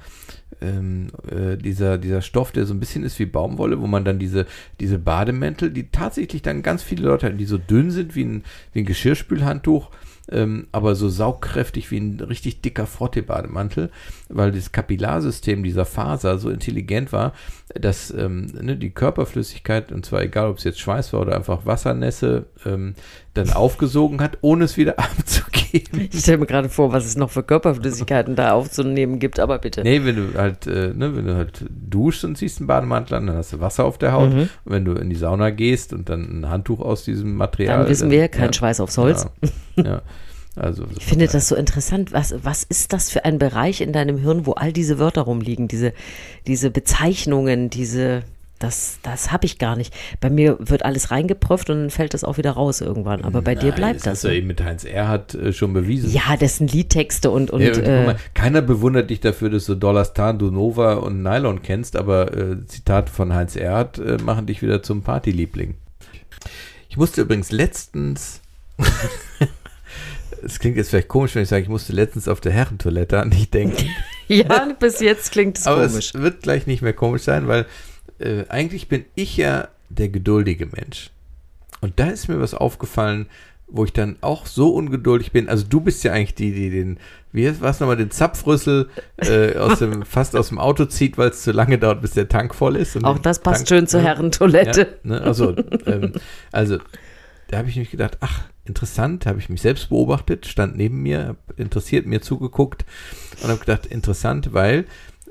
ähm, 0.62 1.08
äh, 1.28 1.58
dieser, 1.58 1.98
dieser 1.98 2.22
Stoff, 2.22 2.52
der 2.52 2.66
so 2.66 2.74
ein 2.74 2.80
bisschen 2.80 3.04
ist 3.04 3.18
wie 3.18 3.26
Baumwolle, 3.26 3.82
wo 3.82 3.88
man 3.88 4.06
dann 4.06 4.20
diese, 4.20 4.46
diese 4.80 5.00
Bademäntel, 5.00 5.72
die 5.72 5.90
tatsächlich 5.90 6.44
dann 6.44 6.62
ganz 6.62 6.84
viele 6.84 7.08
Leute 7.08 7.26
hatten, 7.26 7.40
die 7.40 7.46
so 7.46 7.58
dünn 7.58 7.90
sind 7.90 8.16
wie 8.16 8.26
ein, 8.26 8.44
wie 8.74 8.82
ein 8.82 8.86
Geschirrspülhandtuch, 8.86 9.90
ähm, 10.32 10.68
aber 10.72 10.96
so 10.96 11.10
saugkräftig 11.10 11.92
wie 11.92 12.00
ein 12.00 12.20
richtig 12.20 12.62
dicker 12.62 12.88
Frottee-Bademantel, 12.88 13.90
weil 14.30 14.52
das 14.52 14.72
Kapillarsystem 14.72 15.64
dieser 15.64 15.86
Faser 15.86 16.38
so 16.40 16.50
intelligent 16.50 17.12
war, 17.12 17.34
dass 17.74 18.12
ähm, 18.12 18.46
ne, 18.60 18.78
die 18.78 18.92
Körperflüssigkeit, 18.92 19.92
und 19.92 20.06
zwar 20.06 20.22
egal, 20.22 20.50
ob 20.50 20.58
es 20.58 20.64
jetzt 20.64 20.80
Schweiß 20.80 21.14
war 21.14 21.22
oder 21.22 21.36
einfach 21.36 21.66
Wassernässe, 21.66 22.46
ähm, 22.66 22.96
dann 23.34 23.52
aufgesogen 23.52 24.22
hat, 24.22 24.38
ohne 24.42 24.66
es 24.66 24.78
wieder 24.78 24.98
abzugeben. 25.00 25.53
Ich 25.74 26.20
stelle 26.20 26.38
mir 26.38 26.46
gerade 26.46 26.70
vor, 26.70 26.94
was 26.94 27.04
es 27.04 27.16
noch 27.16 27.32
für 27.32 27.42
Körperflüssigkeiten 27.42 28.36
da 28.36 28.52
aufzunehmen 28.52 29.18
gibt, 29.18 29.40
aber 29.40 29.58
bitte. 29.58 29.82
Nee, 29.82 30.06
wenn 30.06 30.16
du 30.16 30.38
halt, 30.38 30.68
äh, 30.68 30.94
ne, 30.94 31.16
wenn 31.16 31.26
du 31.26 31.36
halt 31.36 31.66
duschst 31.70 32.24
und 32.26 32.38
ziehst 32.38 32.60
einen 32.60 32.68
Bademantel 32.68 33.18
an, 33.18 33.26
dann 33.26 33.38
hast 33.38 33.54
du 33.54 33.60
Wasser 33.60 33.84
auf 33.86 33.98
der 33.98 34.14
Haut. 34.14 34.32
Mhm. 34.32 34.42
Und 34.42 34.50
wenn 34.66 34.86
du 34.86 34.94
in 34.94 35.10
die 35.10 35.16
Sauna 35.16 35.50
gehst 35.50 35.92
und 35.92 36.10
dann 36.10 36.42
ein 36.42 36.50
Handtuch 36.50 36.80
aus 36.80 37.04
diesem 37.04 37.36
Material. 37.36 37.80
Dann 37.80 37.90
wissen 37.90 38.12
wir, 38.12 38.28
kein 38.28 38.54
Schweiß 38.54 38.80
aufs 38.82 38.98
Holz. 39.00 39.26
Ja, 39.76 39.84
ja. 39.84 40.02
Also, 40.56 40.86
Ich 40.96 41.06
finde 41.06 41.26
das 41.28 41.48
so 41.48 41.56
interessant. 41.56 42.14
Was, 42.14 42.36
was 42.44 42.64
ist 42.64 42.94
das 42.94 43.10
für 43.10 43.26
ein 43.26 43.40
Bereich 43.40 43.82
in 43.82 43.92
deinem 43.92 44.20
Hirn, 44.20 44.46
wo 44.46 44.52
all 44.52 44.72
diese 44.72 45.00
Wörter 45.00 45.24
rumliegen, 45.24 45.68
diese, 45.68 45.94
diese 46.46 46.70
Bezeichnungen, 46.70 47.72
diese, 47.72 48.22
das, 48.64 49.00
das 49.04 49.32
habe 49.32 49.46
ich 49.46 49.60
gar 49.60 49.76
nicht. 49.76 49.94
Bei 50.22 50.30
mir 50.30 50.58
wird 50.60 50.86
alles 50.86 51.12
reingeprüft 51.12 51.70
und 51.70 51.78
dann 51.78 51.90
fällt 51.90 52.14
das 52.14 52.24
auch 52.24 52.38
wieder 52.38 52.52
raus 52.52 52.80
irgendwann. 52.80 53.24
Aber 53.26 53.42
bei 53.42 53.56
dir 53.56 53.72
Nein, 53.72 53.76
bleibt 53.76 53.96
das. 53.98 54.04
das. 54.04 54.12
hast 54.14 54.24
du 54.24 54.28
so. 54.30 54.34
eben 54.34 54.48
mit 54.48 54.64
Heinz 54.64 54.86
Erhardt 54.86 55.36
äh, 55.36 55.52
schon 55.52 55.74
bewiesen. 55.74 56.10
Ja, 56.10 56.38
das 56.40 56.58
sind 56.58 56.72
Liedtexte 56.72 57.30
und, 57.30 57.52
und, 57.52 57.62
Ja, 57.62 57.74
äh, 57.74 58.06
mal, 58.06 58.16
keiner 58.34 58.62
bewundert 58.62 59.10
dich 59.10 59.20
dafür, 59.20 59.50
dass 59.50 59.66
du 59.66 59.76
Dollarstan, 59.76 60.40
Dunova 60.40 60.94
und 60.94 61.22
Nylon 61.22 61.62
kennst, 61.62 61.98
aber 61.98 62.36
äh, 62.36 62.66
Zitate 62.66 63.12
von 63.12 63.34
Heinz 63.34 63.58
Erhardt 63.58 64.00
äh, 64.00 64.18
machen 64.24 64.46
dich 64.46 64.62
wieder 64.62 64.82
zum 64.82 65.02
Partyliebling. 65.02 65.76
Ich 66.88 66.96
musste 66.96 67.22
übrigens 67.22 67.52
letztens, 67.52 68.40
es 70.42 70.60
klingt 70.60 70.78
jetzt 70.78 70.92
vielleicht 70.92 71.10
komisch, 71.10 71.36
wenn 71.36 71.44
ich 71.44 71.50
sage, 71.50 71.64
ich 71.64 71.70
musste 71.70 71.92
letztens 71.92 72.30
auf 72.30 72.40
der 72.40 72.54
Herrentoilette 72.54 73.20
an 73.20 73.30
dich 73.30 73.50
denken. 73.50 73.90
ja, 74.30 74.70
bis 74.80 75.02
jetzt 75.02 75.34
klingt 75.34 75.58
es 75.58 75.68
aber 75.68 75.88
komisch. 75.88 76.14
es 76.16 76.22
wird 76.22 76.44
gleich 76.44 76.66
nicht 76.66 76.82
mehr 76.82 76.94
komisch 76.94 77.24
sein, 77.24 77.50
weil 77.50 77.66
äh, 78.24 78.46
eigentlich 78.50 78.88
bin 78.88 79.06
ich 79.16 79.38
ja 79.38 79.68
der 79.90 80.10
geduldige 80.10 80.66
Mensch. 80.68 81.12
Und 81.82 82.00
da 82.00 82.08
ist 82.08 82.28
mir 82.30 82.40
was 82.40 82.54
aufgefallen, 82.54 83.28
wo 83.68 83.86
ich 83.86 83.94
dann 83.94 84.18
auch 84.22 84.46
so 84.46 84.74
ungeduldig 84.76 85.32
bin. 85.32 85.50
Also 85.50 85.66
du 85.68 85.82
bist 85.82 86.04
ja 86.04 86.14
eigentlich 86.14 86.36
die, 86.36 86.52
die 86.54 86.70
den, 86.70 87.00
wie 87.32 87.60
war 87.62 87.72
es 87.72 87.80
nochmal, 87.80 87.98
den 87.98 88.12
Zapfrüssel 88.12 88.90
äh, 89.18 89.58
aus 89.58 89.80
dem, 89.80 90.04
fast 90.06 90.36
aus 90.36 90.50
dem 90.50 90.60
Auto 90.60 90.86
zieht, 90.86 91.18
weil 91.18 91.30
es 91.30 91.42
zu 91.44 91.52
lange 91.52 91.78
dauert, 91.80 92.02
bis 92.02 92.12
der 92.12 92.30
Tank 92.30 92.54
voll 92.54 92.76
ist. 92.76 93.04
Auch 93.04 93.18
das 93.20 93.40
passt 93.40 93.62
Tank- 93.62 93.70
schön 93.70 93.88
zur 93.88 94.02
Ja. 94.02 94.08
Herrentoilette. 94.08 94.82
Ja, 95.04 95.10
ne, 95.10 95.22
also, 95.22 95.56
ähm, 95.88 96.14
also, 96.52 96.78
da 97.48 97.58
habe 97.58 97.70
ich 97.70 97.76
mich 97.76 97.90
gedacht, 97.92 98.18
ach, 98.22 98.44
interessant, 98.66 99.26
habe 99.26 99.40
ich 99.40 99.50
mich 99.50 99.62
selbst 99.62 99.90
beobachtet, 99.90 100.46
stand 100.46 100.78
neben 100.78 101.02
mir, 101.02 101.36
interessiert 101.58 102.06
mir 102.06 102.22
zugeguckt 102.22 102.86
und 103.42 103.50
habe 103.50 103.60
gedacht, 103.60 103.86
interessant, 103.88 104.54
weil 104.54 104.86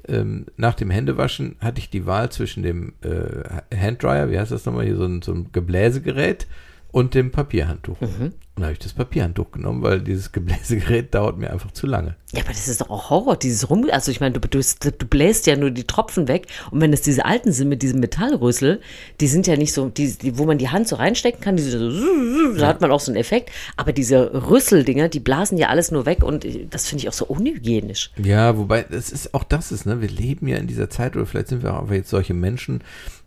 ähm, 0.08 0.46
nach 0.56 0.74
dem 0.74 0.90
Händewaschen 0.90 1.56
hatte 1.60 1.78
ich 1.80 1.90
die 1.90 2.06
Wahl 2.06 2.30
zwischen 2.30 2.62
dem 2.62 2.94
äh, 3.02 3.76
Handdryer, 3.76 4.30
wie 4.30 4.38
heißt 4.38 4.52
das 4.52 4.64
nochmal, 4.64 4.84
hier 4.84 4.96
so 4.96 5.04
ein, 5.04 5.22
so 5.22 5.32
ein 5.32 5.50
Gebläsegerät 5.52 6.46
und 6.90 7.14
dem 7.14 7.30
Papierhandtuch. 7.30 8.00
Mhm. 8.00 8.32
Und 8.54 8.60
da 8.60 8.66
habe 8.66 8.74
ich 8.74 8.80
das 8.80 8.92
Papierhandtuch 8.92 9.50
genommen, 9.50 9.80
weil 9.82 10.00
dieses 10.02 10.30
Gebläsegerät 10.32 11.14
dauert 11.14 11.38
mir 11.38 11.50
einfach 11.50 11.70
zu 11.70 11.86
lange. 11.86 12.16
Ja, 12.32 12.42
aber 12.42 12.50
das 12.52 12.68
ist 12.68 12.82
doch 12.82 12.90
auch 12.90 13.08
Horror, 13.08 13.36
dieses 13.36 13.70
Rum. 13.70 13.86
Also 13.90 14.10
ich 14.10 14.20
meine, 14.20 14.38
du, 14.38 14.46
du, 14.46 14.60
du 14.60 15.06
bläst 15.06 15.46
ja 15.46 15.56
nur 15.56 15.70
die 15.70 15.84
Tropfen 15.84 16.28
weg. 16.28 16.46
Und 16.70 16.82
wenn 16.82 16.92
es 16.92 17.00
diese 17.00 17.24
alten 17.24 17.52
sind 17.52 17.70
mit 17.70 17.80
diesem 17.82 18.00
Metallrüssel, 18.00 18.80
die 19.20 19.26
sind 19.26 19.46
ja 19.46 19.56
nicht 19.56 19.72
so, 19.72 19.88
die, 19.88 20.12
die, 20.12 20.36
wo 20.36 20.44
man 20.44 20.58
die 20.58 20.68
Hand 20.68 20.86
so 20.86 20.96
reinstecken 20.96 21.40
kann, 21.40 21.56
diese 21.56 21.78
so, 21.90 22.54
da 22.54 22.66
hat 22.66 22.82
man 22.82 22.90
auch 22.90 23.00
so 23.00 23.10
einen 23.10 23.20
Effekt. 23.20 23.50
Aber 23.78 23.92
diese 23.94 24.50
Rüsseldinger, 24.50 25.08
die 25.08 25.20
blasen 25.20 25.56
ja 25.56 25.68
alles 25.68 25.90
nur 25.90 26.04
weg 26.04 26.22
und 26.22 26.46
das 26.70 26.88
finde 26.88 27.04
ich 27.04 27.08
auch 27.08 27.14
so 27.14 27.24
unhygienisch. 27.26 28.10
Ja, 28.22 28.58
wobei, 28.58 28.82
das 28.82 29.10
ist 29.10 29.32
auch 29.32 29.44
das 29.44 29.72
ist, 29.72 29.86
ne? 29.86 30.02
Wir 30.02 30.08
leben 30.10 30.46
ja 30.46 30.58
in 30.58 30.66
dieser 30.66 30.90
Zeit, 30.90 31.16
oder 31.16 31.24
vielleicht 31.24 31.48
sind 31.48 31.62
wir 31.62 31.72
auch 31.74 31.80
einfach 31.82 31.94
jetzt 31.94 32.10
solche 32.10 32.34
Menschen, 32.34 32.82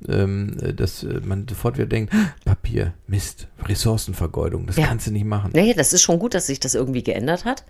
ähm, 0.08 0.56
dass 0.76 1.06
man 1.24 1.48
sofort 1.48 1.78
wieder 1.78 1.88
denkt, 1.88 2.14
Papier, 2.44 2.94
Mist, 3.08 3.48
Ressourcenvergeudung, 3.66 4.68
das 4.68 4.78
Ja. 4.78 4.88
kannst 4.88 5.08
du 5.08 5.12
nicht 5.16 5.26
machen. 5.26 5.52
Naja, 5.54 5.74
das 5.74 5.94
ist 5.94 6.02
schon 6.02 6.20
gut, 6.20 6.34
dass 6.34 6.48
sich 6.48 6.60
das 6.60 6.76
irgendwie 6.76 7.04
geändert 7.04 7.46
hat. 7.46 7.64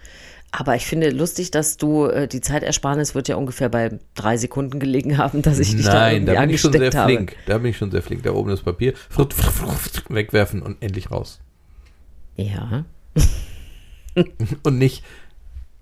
Aber 0.51 0.75
ich 0.75 0.86
finde 0.86 1.10
lustig, 1.10 1.51
dass 1.51 1.77
du 1.77 2.05
äh, 2.05 2.27
die 2.27 2.41
Zeitersparnis 2.41 3.15
wird 3.15 3.27
ja 3.27 3.36
ungefähr 3.36 3.69
bei 3.69 3.99
drei 4.13 4.38
Sekunden 4.38 4.79
gelegen 4.79 5.17
haben, 5.17 5.41
dass 5.41 5.60
ich 5.60 5.75
dich 5.75 5.86
da 5.86 5.93
Nein, 5.93 6.27
irgendwie 6.27 6.34
da 6.34 6.41
bin 6.41 6.49
ich 6.49 6.62
schon 6.62 6.71
sehr 6.73 6.91
habe. 6.91 7.13
flink. 7.13 7.36
Da 7.45 7.58
bin 7.58 7.71
ich 7.71 7.77
schon 7.77 7.91
sehr 7.91 8.01
flink. 8.01 8.23
Da 8.23 8.31
oben 8.31 8.49
das 8.49 8.62
Papier, 8.62 8.93
wegwerfen 10.10 10.62
und 10.62 10.81
endlich 10.81 11.12
raus. 11.12 11.39
Ja. 12.36 12.86
Und 14.63 14.77
nicht 14.77 15.03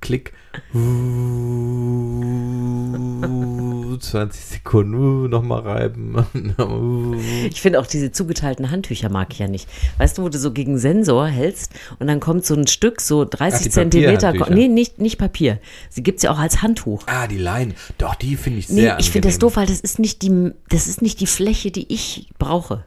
Klick, 0.03 0.33
uh, 0.75 0.79
20 3.97 4.43
Sekunden, 4.43 5.29
nochmal 5.29 5.61
reiben. 5.61 6.25
Ich 7.49 7.61
finde 7.61 7.79
auch 7.79 7.87
diese 7.87 8.11
zugeteilten 8.11 8.69
Handtücher 8.69 9.07
mag 9.07 9.29
ich 9.31 9.39
ja 9.39 9.47
nicht. 9.47 9.69
Weißt 9.99 10.17
du, 10.17 10.23
wo 10.23 10.29
du 10.29 10.37
so 10.37 10.51
gegen 10.51 10.77
Sensor 10.77 11.27
hältst 11.27 11.71
und 11.99 12.07
dann 12.07 12.19
kommt 12.19 12.45
so 12.45 12.53
ein 12.53 12.67
Stück, 12.67 12.99
so 12.99 13.23
30 13.23 13.67
Ach, 13.67 13.71
Zentimeter. 13.71 14.33
Nee, 14.49 14.67
nicht, 14.67 14.99
nicht 14.99 15.17
Papier. 15.17 15.59
Sie 15.89 16.03
gibt 16.03 16.17
es 16.17 16.23
ja 16.23 16.31
auch 16.31 16.39
als 16.39 16.61
Handtuch. 16.61 17.03
Ah, 17.05 17.27
die 17.27 17.37
Leinen. 17.37 17.73
Doch, 17.97 18.15
die 18.15 18.35
finde 18.35 18.59
ich 18.59 18.67
Nee, 18.67 18.81
sehr 18.81 18.99
ich 18.99 19.09
finde 19.09 19.29
das 19.29 19.39
doof, 19.39 19.55
weil 19.55 19.67
das 19.67 19.79
ist 19.79 19.99
nicht 19.99 20.21
die, 20.21 20.51
das 20.67 20.87
ist 20.87 21.01
nicht 21.01 21.21
die 21.21 21.27
Fläche, 21.27 21.71
die 21.71 21.93
ich 21.93 22.27
brauche. 22.39 22.83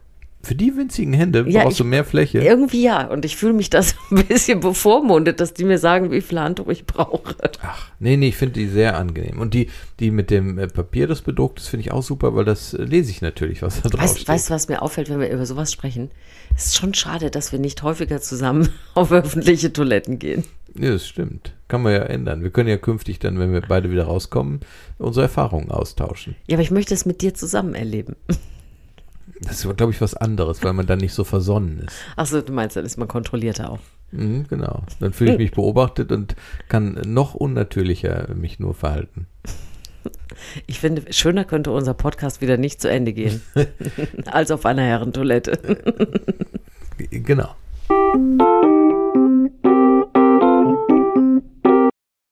Für 0.46 0.54
die 0.54 0.76
winzigen 0.76 1.12
Hände 1.12 1.44
Ja, 1.48 1.64
brauchst 1.64 1.80
du 1.80 1.84
ich- 1.84 1.90
mehr 1.90 2.04
Fläche. 2.04 2.38
Irgendwie 2.38 2.82
ja. 2.82 3.06
Und 3.08 3.24
ich 3.24 3.36
fühle 3.36 3.52
mich 3.52 3.68
da 3.68 3.82
so 3.82 3.94
ein 4.12 4.24
bisschen 4.26 4.60
bevormundet, 4.60 5.40
dass 5.40 5.54
die 5.54 5.64
mir 5.64 5.78
sagen, 5.78 6.12
wie 6.12 6.20
viel 6.20 6.38
Handtuch 6.38 6.68
ich 6.68 6.86
brauche. 6.86 7.34
Ach, 7.62 7.90
nee, 7.98 8.16
nee, 8.16 8.28
ich 8.28 8.36
finde 8.36 8.54
die 8.54 8.68
sehr 8.68 8.96
angenehm. 8.96 9.40
Und 9.40 9.54
die, 9.54 9.68
die 9.98 10.10
mit 10.12 10.30
dem 10.30 10.56
äh, 10.58 10.68
Papier, 10.68 11.08
das 11.08 11.22
bedruckt 11.22 11.58
ist, 11.58 11.68
finde 11.68 11.80
ich 11.82 11.90
auch 11.92 12.02
super, 12.04 12.34
weil 12.36 12.44
das 12.44 12.74
äh, 12.74 12.82
lese 12.84 13.10
ich 13.10 13.22
natürlich, 13.22 13.62
was 13.62 13.82
da 13.82 13.88
drauf 13.88 14.00
Weißt, 14.02 14.16
steht. 14.18 14.28
weißt 14.28 14.50
du, 14.50 14.54
was 14.54 14.68
mir 14.68 14.82
auffällt, 14.82 15.08
wenn 15.10 15.18
wir 15.20 15.30
über 15.30 15.46
sowas 15.46 15.72
sprechen? 15.72 16.10
Es 16.56 16.66
ist 16.66 16.76
schon 16.76 16.94
schade, 16.94 17.30
dass 17.30 17.50
wir 17.50 17.58
nicht 17.58 17.82
häufiger 17.82 18.20
zusammen 18.20 18.68
auf 18.94 19.10
öffentliche 19.10 19.72
Toiletten 19.72 20.18
gehen. 20.20 20.44
Ja, 20.78 20.90
das 20.92 21.06
stimmt. 21.08 21.54
Kann 21.68 21.82
man 21.82 21.92
ja 21.94 22.00
ändern. 22.02 22.42
Wir 22.42 22.50
können 22.50 22.68
ja 22.68 22.76
künftig 22.76 23.18
dann, 23.18 23.38
wenn 23.40 23.52
wir 23.52 23.62
beide 23.62 23.90
wieder 23.90 24.04
rauskommen, 24.04 24.60
unsere 24.98 25.24
Erfahrungen 25.24 25.70
austauschen. 25.70 26.36
Ja, 26.46 26.54
aber 26.56 26.62
ich 26.62 26.70
möchte 26.70 26.94
es 26.94 27.04
mit 27.06 27.22
dir 27.22 27.34
zusammen 27.34 27.74
erleben. 27.74 28.14
Das 29.40 29.64
ist, 29.64 29.76
glaube 29.76 29.92
ich, 29.92 30.00
was 30.00 30.14
anderes, 30.14 30.62
weil 30.64 30.72
man 30.72 30.86
dann 30.86 30.98
nicht 30.98 31.12
so 31.12 31.24
versonnen 31.24 31.80
ist. 31.80 31.96
Achso, 32.16 32.40
du 32.40 32.52
meinst, 32.52 32.76
dann 32.76 32.84
ist 32.84 32.96
man 32.96 33.08
kontrollierter 33.08 33.70
auch. 33.70 33.80
Mhm, 34.12 34.46
genau. 34.48 34.84
Dann 35.00 35.12
fühle 35.12 35.32
ich 35.32 35.38
mich 35.38 35.50
beobachtet 35.52 36.12
und 36.12 36.36
kann 36.68 37.00
noch 37.06 37.34
unnatürlicher 37.34 38.28
mich 38.34 38.58
nur 38.58 38.74
verhalten. 38.74 39.26
Ich 40.66 40.80
finde, 40.80 41.12
schöner 41.12 41.44
könnte 41.44 41.70
unser 41.70 41.94
Podcast 41.94 42.40
wieder 42.40 42.56
nicht 42.56 42.80
zu 42.80 42.88
Ende 42.88 43.12
gehen, 43.12 43.42
als 44.26 44.50
auf 44.50 44.64
einer 44.64 44.82
Herrentoilette. 44.82 45.58
Genau. 47.10 47.54